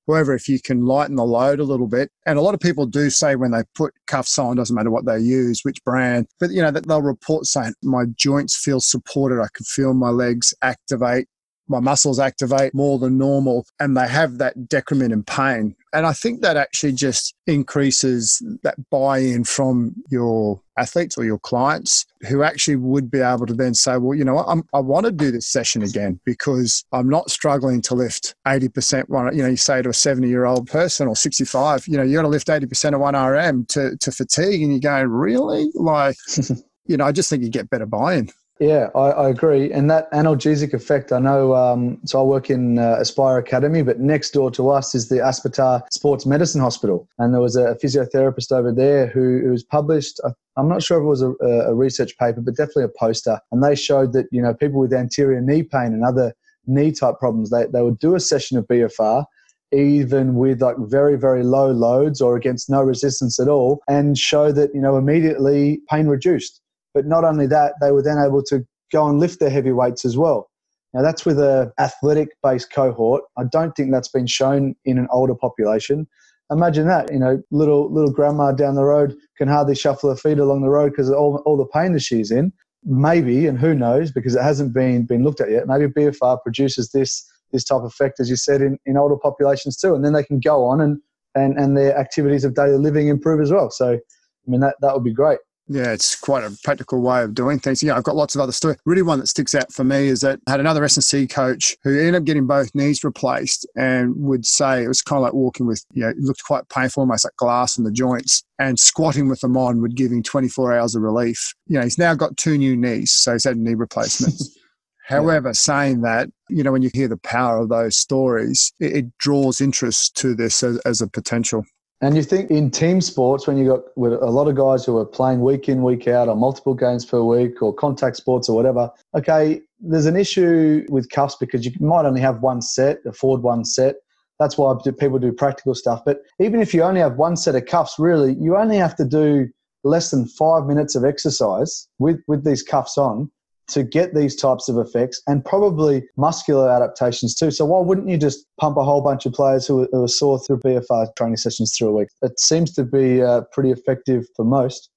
However, 0.07 0.33
if 0.33 0.49
you 0.49 0.59
can 0.59 0.85
lighten 0.85 1.15
the 1.15 1.23
load 1.23 1.59
a 1.59 1.63
little 1.63 1.87
bit, 1.87 2.09
and 2.25 2.37
a 2.37 2.41
lot 2.41 2.53
of 2.53 2.59
people 2.59 2.85
do 2.85 3.09
say 3.09 3.35
when 3.35 3.51
they 3.51 3.63
put 3.75 3.93
cuffs 4.07 4.37
on, 4.39 4.57
doesn't 4.57 4.75
matter 4.75 4.91
what 4.91 5.05
they 5.05 5.19
use, 5.19 5.61
which 5.63 5.83
brand, 5.83 6.27
but 6.39 6.51
you 6.51 6.61
know 6.61 6.71
that 6.71 6.87
they'll 6.87 7.01
report 7.01 7.45
saying 7.45 7.73
my 7.83 8.05
joints 8.15 8.57
feel 8.57 8.79
supported, 8.79 9.41
I 9.41 9.47
can 9.53 9.65
feel 9.65 9.93
my 9.93 10.09
legs 10.09 10.53
activate, 10.61 11.27
my 11.71 11.79
muscles 11.79 12.19
activate 12.19 12.73
more 12.73 12.99
than 12.99 13.17
normal 13.17 13.65
and 13.79 13.97
they 13.97 14.07
have 14.07 14.37
that 14.37 14.69
decrement 14.69 15.13
in 15.13 15.23
pain. 15.23 15.75
And 15.93 16.05
I 16.05 16.13
think 16.13 16.41
that 16.41 16.55
actually 16.55 16.93
just 16.93 17.33
increases 17.47 18.41
that 18.63 18.75
buy 18.89 19.19
in 19.19 19.43
from 19.43 19.93
your 20.09 20.61
athletes 20.77 21.17
or 21.17 21.25
your 21.25 21.39
clients 21.39 22.05
who 22.27 22.43
actually 22.43 22.77
would 22.77 23.11
be 23.11 23.19
able 23.19 23.45
to 23.45 23.53
then 23.53 23.73
say, 23.73 23.97
well, 23.97 24.17
you 24.17 24.23
know 24.23 24.35
what, 24.35 24.45
I'm, 24.47 24.63
i 24.73 24.79
want 24.79 25.05
to 25.05 25.11
do 25.11 25.31
this 25.31 25.51
session 25.51 25.81
again 25.83 26.19
because 26.25 26.85
I'm 26.93 27.09
not 27.09 27.29
struggling 27.29 27.81
to 27.83 27.95
lift 27.95 28.35
80% 28.47 29.09
one, 29.09 29.35
you 29.35 29.43
know, 29.43 29.49
you 29.49 29.57
say 29.57 29.81
to 29.81 29.89
a 29.89 29.93
70 29.93 30.27
year 30.29 30.45
old 30.45 30.67
person 30.67 31.07
or 31.07 31.15
65, 31.15 31.87
you 31.87 31.97
know, 31.97 32.03
you 32.03 32.15
got 32.15 32.23
to 32.23 32.27
lift 32.27 32.47
80% 32.47 32.93
of 32.93 33.01
one 33.01 33.15
RM 33.15 33.65
to, 33.67 33.97
to 33.97 34.11
fatigue. 34.11 34.61
And 34.61 34.73
you 34.73 34.79
go, 34.79 35.01
really? 35.03 35.69
Like, 35.73 36.15
you 36.85 36.97
know, 36.97 37.05
I 37.05 37.11
just 37.11 37.29
think 37.29 37.43
you 37.43 37.49
get 37.49 37.69
better 37.69 37.85
buy 37.85 38.15
in. 38.15 38.29
Yeah, 38.61 38.89
I, 38.93 39.09
I, 39.09 39.29
agree. 39.29 39.71
And 39.71 39.89
that 39.89 40.11
analgesic 40.11 40.71
effect, 40.71 41.11
I 41.11 41.17
know. 41.17 41.55
Um, 41.55 41.97
so 42.05 42.19
I 42.19 42.23
work 42.23 42.51
in 42.51 42.77
uh, 42.77 42.97
Aspire 42.99 43.39
Academy, 43.39 43.81
but 43.81 43.99
next 43.99 44.33
door 44.33 44.51
to 44.51 44.69
us 44.69 44.93
is 44.93 45.09
the 45.09 45.15
Aspetar 45.15 45.81
Sports 45.91 46.27
Medicine 46.27 46.61
Hospital. 46.61 47.09
And 47.17 47.33
there 47.33 47.41
was 47.41 47.55
a 47.55 47.75
physiotherapist 47.83 48.51
over 48.51 48.71
there 48.71 49.07
who, 49.07 49.39
who 49.43 49.49
was 49.49 49.63
published, 49.63 50.19
I'm 50.57 50.69
not 50.69 50.83
sure 50.83 50.99
if 50.99 51.01
it 51.01 51.07
was 51.07 51.23
a, 51.23 51.31
a 51.41 51.73
research 51.73 52.15
paper, 52.19 52.39
but 52.39 52.55
definitely 52.55 52.83
a 52.83 52.99
poster. 52.99 53.39
And 53.51 53.63
they 53.63 53.73
showed 53.73 54.13
that, 54.13 54.27
you 54.31 54.43
know, 54.43 54.53
people 54.53 54.79
with 54.79 54.93
anterior 54.93 55.41
knee 55.41 55.63
pain 55.63 55.87
and 55.87 56.05
other 56.05 56.31
knee 56.67 56.91
type 56.91 57.15
problems, 57.17 57.49
they, 57.49 57.65
they 57.65 57.81
would 57.81 57.97
do 57.97 58.13
a 58.13 58.19
session 58.19 58.59
of 58.59 58.67
BFR 58.67 59.25
even 59.73 60.35
with 60.35 60.61
like 60.61 60.75
very 60.79 61.17
very 61.17 61.43
low 61.43 61.71
loads 61.71 62.19
or 62.19 62.35
against 62.35 62.69
no 62.69 62.81
resistance 62.81 63.39
at 63.39 63.47
all 63.47 63.79
and 63.87 64.17
show 64.17 64.51
that 64.51 64.69
you 64.73 64.81
know 64.81 64.97
immediately 64.97 65.79
pain 65.89 66.07
reduced 66.07 66.60
but 66.93 67.05
not 67.05 67.23
only 67.23 67.47
that, 67.47 67.73
they 67.81 67.91
were 67.91 68.03
then 68.03 68.17
able 68.17 68.43
to 68.43 68.65
go 68.91 69.07
and 69.07 69.19
lift 69.19 69.39
their 69.39 69.49
heavy 69.49 69.71
weights 69.71 70.05
as 70.05 70.17
well. 70.17 70.49
Now 70.93 71.01
that's 71.01 71.25
with 71.25 71.39
a 71.39 71.71
athletic 71.79 72.29
based 72.43 72.71
cohort. 72.71 73.23
I 73.37 73.43
don't 73.49 73.73
think 73.75 73.91
that's 73.91 74.09
been 74.09 74.27
shown 74.27 74.75
in 74.85 74.97
an 74.97 75.07
older 75.11 75.35
population. 75.35 76.07
Imagine 76.51 76.87
that, 76.87 77.11
you 77.11 77.19
know, 77.19 77.41
little 77.49 77.91
little 77.91 78.11
grandma 78.11 78.51
down 78.51 78.75
the 78.75 78.83
road 78.83 79.15
can 79.37 79.47
hardly 79.47 79.75
shuffle 79.75 80.09
her 80.09 80.17
feet 80.17 80.37
along 80.37 80.61
the 80.61 80.69
road 80.69 80.91
because 80.91 81.09
of 81.09 81.15
all, 81.15 81.41
all 81.45 81.55
the 81.55 81.65
pain 81.65 81.93
that 81.93 82.01
she's 82.01 82.29
in. 82.29 82.51
Maybe, 82.83 83.45
and 83.45 83.59
who 83.59 83.75
knows, 83.75 84.11
because 84.11 84.35
it 84.35 84.41
hasn't 84.41 84.73
been 84.73 85.05
been 85.05 85.23
looked 85.23 85.39
at 85.39 85.51
yet. 85.51 85.67
Maybe 85.67 85.85
BFR 85.85 86.41
produces 86.41 86.91
this 86.91 87.25
this 87.51 87.63
type 87.63 87.79
of 87.79 87.85
effect, 87.85 88.19
as 88.19 88.29
you 88.29 88.35
said, 88.35 88.61
in, 88.61 88.77
in 88.85 88.97
older 88.97 89.17
populations 89.17 89.77
too, 89.77 89.93
and 89.93 90.03
then 90.03 90.13
they 90.13 90.23
can 90.23 90.39
go 90.39 90.65
on 90.65 90.81
and 90.81 90.99
and 91.35 91.57
and 91.57 91.77
their 91.77 91.97
activities 91.97 92.43
of 92.43 92.55
daily 92.55 92.77
living 92.77 93.07
improve 93.07 93.39
as 93.39 93.51
well. 93.51 93.69
So, 93.69 93.93
I 93.93 93.99
mean, 94.47 94.61
that 94.61 94.75
that 94.81 94.93
would 94.93 95.03
be 95.03 95.13
great. 95.13 95.39
Yeah, 95.73 95.93
it's 95.93 96.19
quite 96.19 96.43
a 96.43 96.51
practical 96.65 97.01
way 97.01 97.23
of 97.23 97.33
doing 97.33 97.57
things. 97.57 97.81
Yeah, 97.81 97.95
I've 97.95 98.03
got 98.03 98.17
lots 98.17 98.35
of 98.35 98.41
other 98.41 98.51
stories. 98.51 98.77
Really, 98.85 99.03
one 99.03 99.19
that 99.19 99.27
sticks 99.27 99.55
out 99.55 99.71
for 99.71 99.85
me 99.85 100.07
is 100.07 100.19
that 100.19 100.39
I 100.45 100.51
had 100.51 100.59
another 100.59 100.83
S&C 100.83 101.27
coach 101.27 101.77
who 101.83 101.97
ended 101.97 102.15
up 102.15 102.25
getting 102.25 102.45
both 102.45 102.75
knees 102.75 103.05
replaced 103.05 103.65
and 103.77 104.13
would 104.17 104.45
say 104.45 104.83
it 104.83 104.89
was 104.89 105.01
kind 105.01 105.19
of 105.19 105.23
like 105.23 105.33
walking 105.33 105.67
with, 105.67 105.85
you 105.93 106.03
know, 106.03 106.09
it 106.09 106.17
looked 106.17 106.43
quite 106.43 106.67
painful, 106.67 107.01
almost 107.01 107.23
like 107.23 107.37
glass 107.37 107.77
in 107.77 107.85
the 107.85 107.91
joints. 107.91 108.43
And 108.59 108.77
squatting 108.77 109.29
with 109.29 109.39
them 109.39 109.55
on 109.55 109.81
would 109.81 109.95
give 109.95 110.11
him 110.11 110.23
24 110.23 110.73
hours 110.73 110.93
of 110.93 111.03
relief. 111.03 111.53
You 111.67 111.77
know, 111.77 111.83
he's 111.83 111.97
now 111.97 112.15
got 112.15 112.35
two 112.35 112.57
new 112.57 112.75
knees, 112.75 113.13
so 113.13 113.31
he's 113.31 113.45
had 113.45 113.57
knee 113.57 113.73
replacements. 113.73 114.57
However, 115.07 115.49
yeah. 115.49 115.53
saying 115.53 116.01
that, 116.01 116.29
you 116.49 116.63
know, 116.63 116.73
when 116.73 116.81
you 116.81 116.91
hear 116.93 117.07
the 117.07 117.17
power 117.17 117.59
of 117.59 117.69
those 117.69 117.97
stories, 117.97 118.73
it, 118.81 118.95
it 118.97 119.17
draws 119.19 119.61
interest 119.61 120.15
to 120.17 120.35
this 120.35 120.63
as, 120.63 120.77
as 120.79 120.99
a 120.99 121.07
potential. 121.07 121.63
And 122.03 122.15
you 122.15 122.23
think 122.23 122.49
in 122.49 122.71
team 122.71 122.99
sports, 122.99 123.45
when 123.45 123.57
you 123.57 123.67
got 123.67 123.81
with 123.95 124.13
a 124.13 124.31
lot 124.31 124.47
of 124.47 124.55
guys 124.55 124.83
who 124.83 124.97
are 124.97 125.05
playing 125.05 125.41
week 125.41 125.69
in, 125.69 125.83
week 125.83 126.07
out, 126.07 126.29
or 126.29 126.35
multiple 126.35 126.73
games 126.73 127.05
per 127.05 127.21
week, 127.21 127.61
or 127.61 127.71
contact 127.71 128.17
sports 128.17 128.49
or 128.49 128.55
whatever, 128.55 128.89
okay, 129.15 129.61
there's 129.79 130.07
an 130.07 130.15
issue 130.15 130.83
with 130.89 131.09
cuffs 131.11 131.35
because 131.39 131.63
you 131.63 131.71
might 131.79 132.05
only 132.05 132.21
have 132.21 132.41
one 132.41 132.61
set, 132.61 132.97
afford 133.05 133.43
one 133.43 133.63
set. 133.63 133.97
That's 134.39 134.57
why 134.57 134.75
people 134.99 135.19
do 135.19 135.31
practical 135.31 135.75
stuff. 135.75 136.01
But 136.03 136.21
even 136.39 136.59
if 136.59 136.73
you 136.73 136.81
only 136.81 137.01
have 137.01 137.17
one 137.17 137.37
set 137.37 137.53
of 137.53 137.67
cuffs, 137.67 137.95
really, 137.99 138.35
you 138.39 138.57
only 138.57 138.77
have 138.77 138.95
to 138.95 139.05
do 139.05 139.47
less 139.83 140.09
than 140.09 140.27
five 140.27 140.65
minutes 140.65 140.95
of 140.95 141.05
exercise 141.05 141.87
with, 141.99 142.19
with 142.27 142.43
these 142.43 142.63
cuffs 142.63 142.97
on 142.97 143.29
to 143.71 143.83
get 143.83 144.13
these 144.13 144.35
types 144.35 144.69
of 144.69 144.77
effects 144.77 145.21
and 145.27 145.43
probably 145.43 146.03
muscular 146.17 146.69
adaptations 146.69 147.33
too. 147.33 147.51
So 147.51 147.65
why 147.65 147.79
wouldn't 147.79 148.09
you 148.09 148.17
just 148.17 148.45
pump 148.59 148.77
a 148.77 148.83
whole 148.83 149.01
bunch 149.01 149.25
of 149.25 149.33
players 149.33 149.65
who, 149.65 149.87
are 149.93 150.07
sore 150.07 150.39
through 150.39 150.59
BFR 150.59 151.07
training 151.15 151.37
sessions 151.37 151.75
through 151.75 151.89
a 151.89 151.93
week? 151.93 152.09
It 152.21 152.39
seems 152.39 152.73
to 152.73 152.83
be 152.83 153.21
uh, 153.21 153.41
pretty 153.51 153.71
effective 153.71 154.25
for 154.35 154.45
most. 154.45 154.89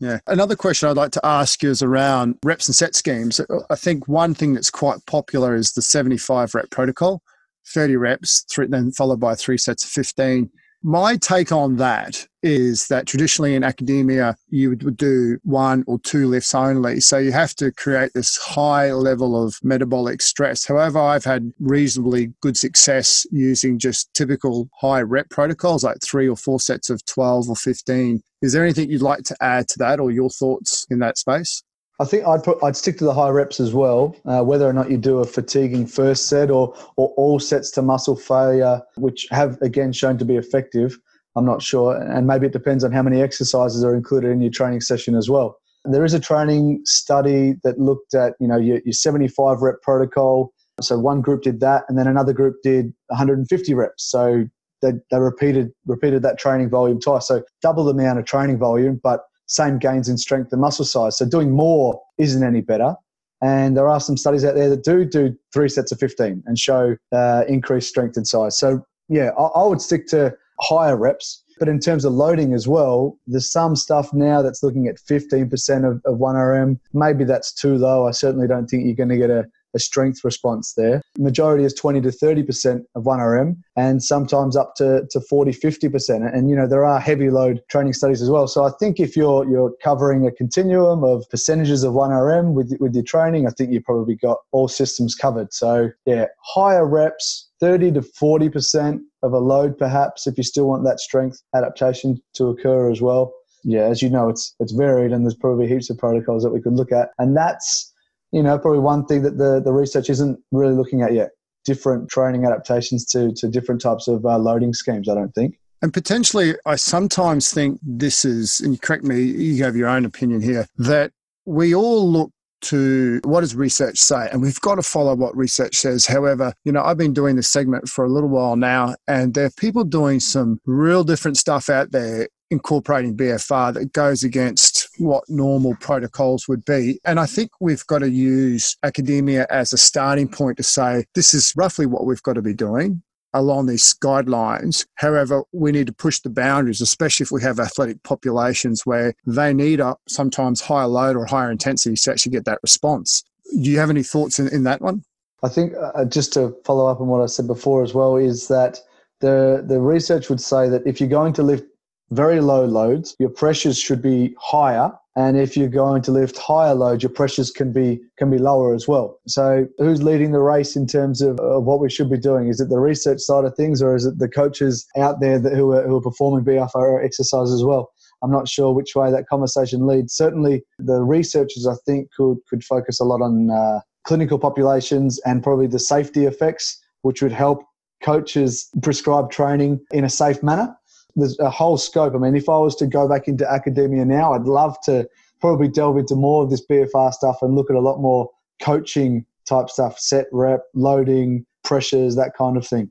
Yeah. 0.00 0.18
Another 0.26 0.56
question 0.56 0.88
I'd 0.88 0.96
like 0.96 1.12
to 1.12 1.24
ask 1.24 1.62
you 1.62 1.70
is 1.70 1.82
around 1.82 2.36
reps 2.44 2.68
and 2.68 2.74
set 2.74 2.94
schemes. 2.94 3.40
I 3.70 3.76
think 3.76 4.08
one 4.08 4.34
thing 4.34 4.54
that's 4.54 4.70
quite 4.70 4.98
popular 5.06 5.54
is 5.54 5.72
the 5.72 5.82
75 5.82 6.54
rep 6.54 6.70
protocol, 6.70 7.22
30 7.68 7.96
reps, 7.96 8.44
three, 8.50 8.66
then 8.66 8.90
followed 8.92 9.20
by 9.20 9.34
three 9.34 9.58
sets 9.58 9.84
of 9.84 9.90
15 9.90 10.50
my 10.84 11.16
take 11.16 11.50
on 11.50 11.76
that 11.76 12.28
is 12.42 12.88
that 12.88 13.06
traditionally 13.06 13.54
in 13.54 13.64
academia, 13.64 14.36
you 14.50 14.68
would 14.68 14.98
do 14.98 15.38
one 15.42 15.82
or 15.86 15.98
two 16.00 16.28
lifts 16.28 16.54
only. 16.54 17.00
So 17.00 17.16
you 17.16 17.32
have 17.32 17.54
to 17.54 17.72
create 17.72 18.12
this 18.12 18.36
high 18.36 18.92
level 18.92 19.42
of 19.42 19.56
metabolic 19.62 20.20
stress. 20.20 20.66
However, 20.66 20.98
I've 20.98 21.24
had 21.24 21.52
reasonably 21.58 22.34
good 22.42 22.58
success 22.58 23.26
using 23.32 23.78
just 23.78 24.12
typical 24.12 24.68
high 24.78 25.00
rep 25.00 25.30
protocols, 25.30 25.84
like 25.84 26.02
three 26.04 26.28
or 26.28 26.36
four 26.36 26.60
sets 26.60 26.90
of 26.90 27.02
12 27.06 27.48
or 27.48 27.56
15. 27.56 28.20
Is 28.42 28.52
there 28.52 28.62
anything 28.62 28.90
you'd 28.90 29.00
like 29.00 29.22
to 29.24 29.36
add 29.40 29.68
to 29.68 29.78
that 29.78 30.00
or 30.00 30.10
your 30.10 30.28
thoughts 30.28 30.86
in 30.90 30.98
that 30.98 31.16
space? 31.16 31.62
I 32.00 32.04
think 32.04 32.26
I'd 32.26 32.42
put 32.42 32.62
I'd 32.62 32.76
stick 32.76 32.98
to 32.98 33.04
the 33.04 33.14
high 33.14 33.28
reps 33.28 33.60
as 33.60 33.72
well. 33.72 34.16
Uh, 34.24 34.42
whether 34.42 34.68
or 34.68 34.72
not 34.72 34.90
you 34.90 34.98
do 34.98 35.18
a 35.18 35.24
fatiguing 35.24 35.86
first 35.86 36.28
set 36.28 36.50
or 36.50 36.74
or 36.96 37.08
all 37.16 37.38
sets 37.38 37.70
to 37.72 37.82
muscle 37.82 38.16
failure, 38.16 38.82
which 38.96 39.26
have 39.30 39.60
again 39.62 39.92
shown 39.92 40.18
to 40.18 40.24
be 40.24 40.36
effective, 40.36 40.98
I'm 41.36 41.44
not 41.44 41.62
sure. 41.62 41.96
And 41.96 42.26
maybe 42.26 42.46
it 42.46 42.52
depends 42.52 42.82
on 42.82 42.92
how 42.92 43.02
many 43.02 43.22
exercises 43.22 43.84
are 43.84 43.94
included 43.94 44.30
in 44.30 44.40
your 44.40 44.50
training 44.50 44.80
session 44.80 45.14
as 45.14 45.30
well. 45.30 45.58
There 45.84 46.04
is 46.04 46.14
a 46.14 46.20
training 46.20 46.80
study 46.84 47.54
that 47.62 47.78
looked 47.78 48.14
at 48.14 48.34
you 48.40 48.48
know 48.48 48.56
your, 48.56 48.80
your 48.84 48.92
75 48.92 49.62
rep 49.62 49.80
protocol. 49.82 50.52
So 50.80 50.98
one 50.98 51.20
group 51.20 51.42
did 51.42 51.60
that, 51.60 51.84
and 51.88 51.96
then 51.96 52.08
another 52.08 52.32
group 52.32 52.56
did 52.64 52.92
150 53.06 53.74
reps. 53.74 54.10
So 54.10 54.46
they, 54.82 54.92
they 55.12 55.20
repeated 55.20 55.70
repeated 55.86 56.22
that 56.22 56.38
training 56.38 56.70
volume 56.70 57.00
twice. 57.00 57.28
So 57.28 57.44
double 57.62 57.84
the 57.84 57.92
amount 57.92 58.18
of 58.18 58.24
training 58.24 58.58
volume, 58.58 59.00
but 59.00 59.20
same 59.46 59.78
gains 59.78 60.08
in 60.08 60.16
strength 60.16 60.52
and 60.52 60.60
muscle 60.60 60.84
size. 60.84 61.18
So 61.18 61.26
doing 61.26 61.50
more 61.50 62.00
isn't 62.18 62.42
any 62.42 62.60
better. 62.60 62.94
And 63.42 63.76
there 63.76 63.88
are 63.88 64.00
some 64.00 64.16
studies 64.16 64.44
out 64.44 64.54
there 64.54 64.70
that 64.70 64.84
do 64.84 65.04
do 65.04 65.36
three 65.52 65.68
sets 65.68 65.92
of 65.92 65.98
15 65.98 66.42
and 66.46 66.58
show 66.58 66.96
uh, 67.12 67.44
increased 67.46 67.88
strength 67.88 68.16
and 68.16 68.26
size. 68.26 68.58
So 68.58 68.84
yeah, 69.08 69.30
I, 69.38 69.42
I 69.42 69.66
would 69.66 69.82
stick 69.82 70.06
to 70.08 70.34
higher 70.60 70.96
reps. 70.96 71.42
But 71.58 71.68
in 71.68 71.78
terms 71.78 72.04
of 72.04 72.12
loading 72.12 72.52
as 72.52 72.66
well, 72.66 73.16
there's 73.26 73.50
some 73.50 73.76
stuff 73.76 74.12
now 74.12 74.42
that's 74.42 74.62
looking 74.62 74.88
at 74.88 74.96
15% 74.96 75.88
of, 75.88 76.02
of 76.04 76.18
1RM. 76.18 76.80
Maybe 76.92 77.24
that's 77.24 77.52
too 77.52 77.76
low. 77.76 78.08
I 78.08 78.10
certainly 78.10 78.48
don't 78.48 78.66
think 78.66 78.84
you're 78.86 78.96
going 78.96 79.10
to 79.10 79.16
get 79.16 79.30
a, 79.30 79.44
a 79.74 79.78
strength 79.78 80.24
response 80.24 80.74
there. 80.76 81.02
Majority 81.18 81.64
is 81.64 81.74
20 81.74 82.00
to 82.02 82.08
30% 82.08 82.80
of 82.94 83.04
1RM 83.04 83.56
and 83.76 84.02
sometimes 84.02 84.56
up 84.56 84.74
to, 84.76 85.06
to 85.10 85.20
40, 85.20 85.52
50%. 85.52 86.34
And, 86.34 86.48
you 86.48 86.56
know, 86.56 86.66
there 86.66 86.84
are 86.84 87.00
heavy 87.00 87.30
load 87.30 87.60
training 87.70 87.92
studies 87.92 88.22
as 88.22 88.30
well. 88.30 88.46
So 88.46 88.64
I 88.64 88.70
think 88.78 89.00
if 89.00 89.16
you're, 89.16 89.48
you're 89.48 89.72
covering 89.82 90.26
a 90.26 90.32
continuum 90.32 91.04
of 91.04 91.24
percentages 91.30 91.84
of 91.84 91.94
1RM 91.94 92.54
with, 92.54 92.76
with 92.80 92.94
your 92.94 93.04
training, 93.04 93.46
I 93.46 93.50
think 93.50 93.72
you've 93.72 93.84
probably 93.84 94.16
got 94.16 94.38
all 94.52 94.68
systems 94.68 95.14
covered. 95.14 95.52
So 95.52 95.90
yeah, 96.06 96.26
higher 96.42 96.86
reps, 96.86 97.50
30 97.60 97.92
to 97.92 98.00
40% 98.00 99.00
of 99.22 99.32
a 99.32 99.38
load 99.38 99.78
perhaps 99.78 100.26
if 100.26 100.36
you 100.36 100.44
still 100.44 100.68
want 100.68 100.84
that 100.84 101.00
strength 101.00 101.42
adaptation 101.56 102.20
to 102.34 102.48
occur 102.48 102.90
as 102.90 103.00
well. 103.00 103.32
Yeah, 103.64 103.84
as 103.84 104.02
you 104.02 104.10
know, 104.10 104.28
it's 104.28 104.54
it's 104.60 104.72
varied 104.72 105.10
and 105.12 105.24
there's 105.24 105.34
probably 105.34 105.66
heaps 105.66 105.88
of 105.88 105.96
protocols 105.96 106.42
that 106.42 106.50
we 106.50 106.60
could 106.60 106.74
look 106.74 106.92
at. 106.92 107.08
And 107.18 107.34
that's 107.34 107.93
you 108.34 108.42
know, 108.42 108.58
probably 108.58 108.80
one 108.80 109.06
thing 109.06 109.22
that 109.22 109.38
the, 109.38 109.60
the 109.64 109.72
research 109.72 110.10
isn't 110.10 110.40
really 110.50 110.74
looking 110.74 111.02
at 111.02 111.12
yet. 111.12 111.30
Different 111.64 112.10
training 112.10 112.44
adaptations 112.44 113.06
to, 113.06 113.32
to 113.36 113.48
different 113.48 113.80
types 113.80 114.08
of 114.08 114.26
uh, 114.26 114.36
loading 114.38 114.74
schemes, 114.74 115.08
I 115.08 115.14
don't 115.14 115.32
think. 115.36 115.54
And 115.80 115.94
potentially, 115.94 116.56
I 116.66 116.74
sometimes 116.74 117.54
think 117.54 117.78
this 117.80 118.24
is, 118.24 118.58
and 118.58 118.80
correct 118.82 119.04
me, 119.04 119.22
you 119.22 119.62
have 119.62 119.76
your 119.76 119.88
own 119.88 120.04
opinion 120.04 120.42
here, 120.42 120.66
that 120.78 121.12
we 121.46 121.76
all 121.76 122.10
look 122.10 122.32
to 122.62 123.20
what 123.24 123.42
does 123.42 123.54
research 123.54 123.98
say 123.98 124.26
and 124.32 124.40
we've 124.40 124.60
got 124.62 124.76
to 124.76 124.82
follow 124.82 125.14
what 125.14 125.36
research 125.36 125.76
says 125.76 126.06
however 126.06 126.54
you 126.64 126.72
know 126.72 126.82
i've 126.82 126.96
been 126.96 127.12
doing 127.12 127.36
this 127.36 127.50
segment 127.50 127.86
for 127.86 128.06
a 128.06 128.08
little 128.08 128.30
while 128.30 128.56
now 128.56 128.94
and 129.06 129.34
there 129.34 129.44
are 129.44 129.50
people 129.58 129.84
doing 129.84 130.18
some 130.18 130.58
real 130.64 131.04
different 131.04 131.36
stuff 131.36 131.68
out 131.68 131.90
there 131.90 132.26
incorporating 132.50 133.16
BFR 133.16 133.74
that 133.74 133.92
goes 133.92 134.22
against 134.22 134.73
what 134.98 135.24
normal 135.28 135.74
protocols 135.80 136.48
would 136.48 136.64
be. 136.64 137.00
And 137.04 137.18
I 137.18 137.26
think 137.26 137.50
we've 137.60 137.86
got 137.86 137.98
to 138.00 138.10
use 138.10 138.76
academia 138.82 139.46
as 139.50 139.72
a 139.72 139.78
starting 139.78 140.28
point 140.28 140.56
to 140.58 140.62
say 140.62 141.04
this 141.14 141.34
is 141.34 141.52
roughly 141.56 141.86
what 141.86 142.06
we've 142.06 142.22
got 142.22 142.34
to 142.34 142.42
be 142.42 142.54
doing 142.54 143.02
along 143.34 143.66
these 143.66 143.92
guidelines. 143.94 144.86
However, 144.94 145.42
we 145.52 145.72
need 145.72 145.88
to 145.88 145.92
push 145.92 146.20
the 146.20 146.30
boundaries, 146.30 146.80
especially 146.80 147.24
if 147.24 147.32
we 147.32 147.42
have 147.42 147.58
athletic 147.58 148.02
populations 148.04 148.86
where 148.86 149.14
they 149.26 149.52
need 149.52 149.80
a 149.80 149.96
sometimes 150.08 150.60
higher 150.60 150.86
load 150.86 151.16
or 151.16 151.26
higher 151.26 151.50
intensity 151.50 151.96
to 151.96 152.10
actually 152.12 152.32
get 152.32 152.44
that 152.44 152.60
response. 152.62 153.24
Do 153.60 153.70
you 153.70 153.78
have 153.78 153.90
any 153.90 154.04
thoughts 154.04 154.38
in, 154.38 154.48
in 154.48 154.62
that 154.64 154.80
one? 154.80 155.04
I 155.42 155.48
think 155.48 155.74
uh, 155.78 156.04
just 156.06 156.32
to 156.34 156.56
follow 156.64 156.86
up 156.86 157.00
on 157.00 157.08
what 157.08 157.20
I 157.20 157.26
said 157.26 157.46
before 157.46 157.82
as 157.82 157.92
well 157.92 158.16
is 158.16 158.48
that 158.48 158.80
the 159.20 159.62
the 159.66 159.80
research 159.80 160.30
would 160.30 160.40
say 160.40 160.68
that 160.68 160.86
if 160.86 161.00
you're 161.00 161.08
going 161.08 161.32
to 161.34 161.42
lift 161.42 161.64
very 162.10 162.40
low 162.40 162.64
loads, 162.64 163.16
your 163.18 163.30
pressures 163.30 163.78
should 163.78 164.02
be 164.02 164.34
higher. 164.38 164.92
And 165.16 165.36
if 165.36 165.56
you're 165.56 165.68
going 165.68 166.02
to 166.02 166.10
lift 166.10 166.36
higher 166.38 166.74
loads, 166.74 167.02
your 167.02 167.10
pressures 167.10 167.50
can 167.50 167.72
be 167.72 168.00
can 168.18 168.30
be 168.30 168.38
lower 168.38 168.74
as 168.74 168.88
well. 168.88 169.20
So, 169.28 169.66
who's 169.78 170.02
leading 170.02 170.32
the 170.32 170.40
race 170.40 170.74
in 170.74 170.88
terms 170.88 171.22
of, 171.22 171.38
of 171.38 171.64
what 171.64 171.78
we 171.78 171.88
should 171.88 172.10
be 172.10 172.18
doing? 172.18 172.48
Is 172.48 172.60
it 172.60 172.68
the 172.68 172.80
research 172.80 173.20
side 173.20 173.44
of 173.44 173.54
things, 173.54 173.80
or 173.80 173.94
is 173.94 174.06
it 174.06 174.18
the 174.18 174.28
coaches 174.28 174.84
out 174.96 175.20
there 175.20 175.38
that, 175.38 175.54
who, 175.54 175.70
are, 175.72 175.86
who 175.86 175.96
are 175.96 176.02
performing 176.02 176.44
BFR 176.44 177.04
exercises 177.04 177.54
as 177.54 177.64
well? 177.64 177.90
I'm 178.22 178.32
not 178.32 178.48
sure 178.48 178.72
which 178.72 178.96
way 178.96 179.12
that 179.12 179.28
conversation 179.28 179.86
leads. 179.86 180.14
Certainly, 180.14 180.64
the 180.80 181.02
researchers 181.02 181.66
I 181.66 181.74
think 181.86 182.08
could 182.16 182.38
could 182.50 182.64
focus 182.64 182.98
a 182.98 183.04
lot 183.04 183.22
on 183.22 183.50
uh, 183.50 183.80
clinical 184.04 184.38
populations 184.38 185.20
and 185.20 185.44
probably 185.44 185.68
the 185.68 185.78
safety 185.78 186.24
effects, 186.24 186.80
which 187.02 187.22
would 187.22 187.32
help 187.32 187.64
coaches 188.02 188.68
prescribe 188.82 189.30
training 189.30 189.80
in 189.92 190.04
a 190.04 190.10
safe 190.10 190.42
manner. 190.42 190.76
There's 191.16 191.38
a 191.38 191.50
whole 191.50 191.76
scope. 191.76 192.14
I 192.14 192.18
mean, 192.18 192.36
if 192.36 192.48
I 192.48 192.58
was 192.58 192.74
to 192.76 192.86
go 192.86 193.08
back 193.08 193.28
into 193.28 193.50
academia 193.50 194.04
now, 194.04 194.32
I'd 194.32 194.42
love 194.42 194.76
to 194.84 195.08
probably 195.40 195.68
delve 195.68 195.98
into 195.98 196.14
more 196.14 196.42
of 196.42 196.50
this 196.50 196.64
BFR 196.66 197.12
stuff 197.12 197.38
and 197.42 197.54
look 197.54 197.70
at 197.70 197.76
a 197.76 197.80
lot 197.80 198.00
more 198.00 198.30
coaching 198.60 199.24
type 199.46 199.68
stuff, 199.68 199.98
set 199.98 200.26
rep, 200.32 200.62
loading, 200.74 201.44
pressures, 201.64 202.16
that 202.16 202.32
kind 202.36 202.56
of 202.56 202.66
thing. 202.66 202.90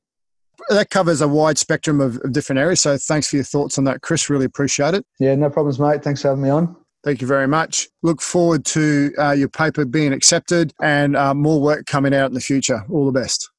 That 0.70 0.90
covers 0.90 1.22
a 1.22 1.28
wide 1.28 1.58
spectrum 1.58 2.00
of, 2.00 2.18
of 2.24 2.32
different 2.32 2.60
areas. 2.60 2.82
So 2.82 2.98
thanks 2.98 3.28
for 3.28 3.38
your 3.38 3.46
thoughts 3.46 3.78
on 3.78 3.84
that, 3.86 4.02
Chris. 4.02 4.30
Really 4.30 4.46
appreciate 4.46 4.94
it. 4.94 5.06
Yeah, 5.20 5.36
no 5.36 5.50
problems, 5.50 5.80
mate. 5.80 6.04
Thanks 6.04 6.22
for 6.22 6.30
having 6.30 6.44
me 6.44 6.50
on. 6.50 6.76
Thank 7.04 7.20
you 7.20 7.28
very 7.28 7.48
much. 7.48 7.90
Look 8.02 8.22
forward 8.22 8.64
to 8.66 9.12
uh, 9.18 9.32
your 9.32 9.50
paper 9.50 9.84
being 9.84 10.14
accepted 10.14 10.74
and 10.82 11.18
uh, 11.18 11.34
more 11.34 11.60
work 11.60 11.86
coming 11.86 12.14
out 12.14 12.28
in 12.28 12.34
the 12.34 12.40
future. 12.40 12.86
All 12.90 13.06
the 13.06 13.12
best. 13.12 13.50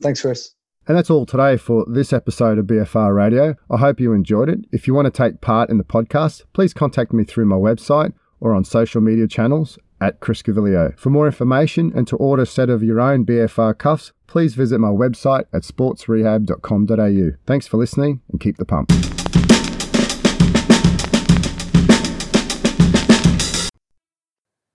Thanks, 0.00 0.22
Chris. 0.22 0.54
And 0.86 0.96
that's 0.96 1.10
all 1.10 1.24
today 1.24 1.56
for 1.56 1.84
this 1.88 2.12
episode 2.12 2.58
of 2.58 2.66
BFR 2.66 3.14
Radio. 3.14 3.54
I 3.70 3.78
hope 3.78 4.00
you 4.00 4.12
enjoyed 4.12 4.48
it. 4.48 4.60
If 4.70 4.86
you 4.86 4.94
want 4.94 5.06
to 5.06 5.10
take 5.10 5.40
part 5.40 5.70
in 5.70 5.78
the 5.78 5.84
podcast, 5.84 6.42
please 6.52 6.74
contact 6.74 7.12
me 7.12 7.24
through 7.24 7.46
my 7.46 7.56
website 7.56 8.12
or 8.40 8.54
on 8.54 8.64
social 8.64 9.00
media 9.00 9.26
channels 9.26 9.78
at 10.00 10.20
Chris 10.20 10.42
Gaviglio. 10.42 10.98
For 10.98 11.08
more 11.08 11.26
information 11.26 11.92
and 11.94 12.06
to 12.08 12.16
order 12.16 12.42
a 12.42 12.46
set 12.46 12.68
of 12.68 12.82
your 12.82 13.00
own 13.00 13.24
BFR 13.24 13.78
cuffs, 13.78 14.12
please 14.26 14.54
visit 14.54 14.78
my 14.78 14.88
website 14.88 15.46
at 15.52 15.62
sportsrehab.com.au. 15.62 17.36
Thanks 17.46 17.66
for 17.66 17.76
listening 17.78 18.20
and 18.30 18.40
keep 18.40 18.58
the 18.58 18.66
pump. 18.66 18.90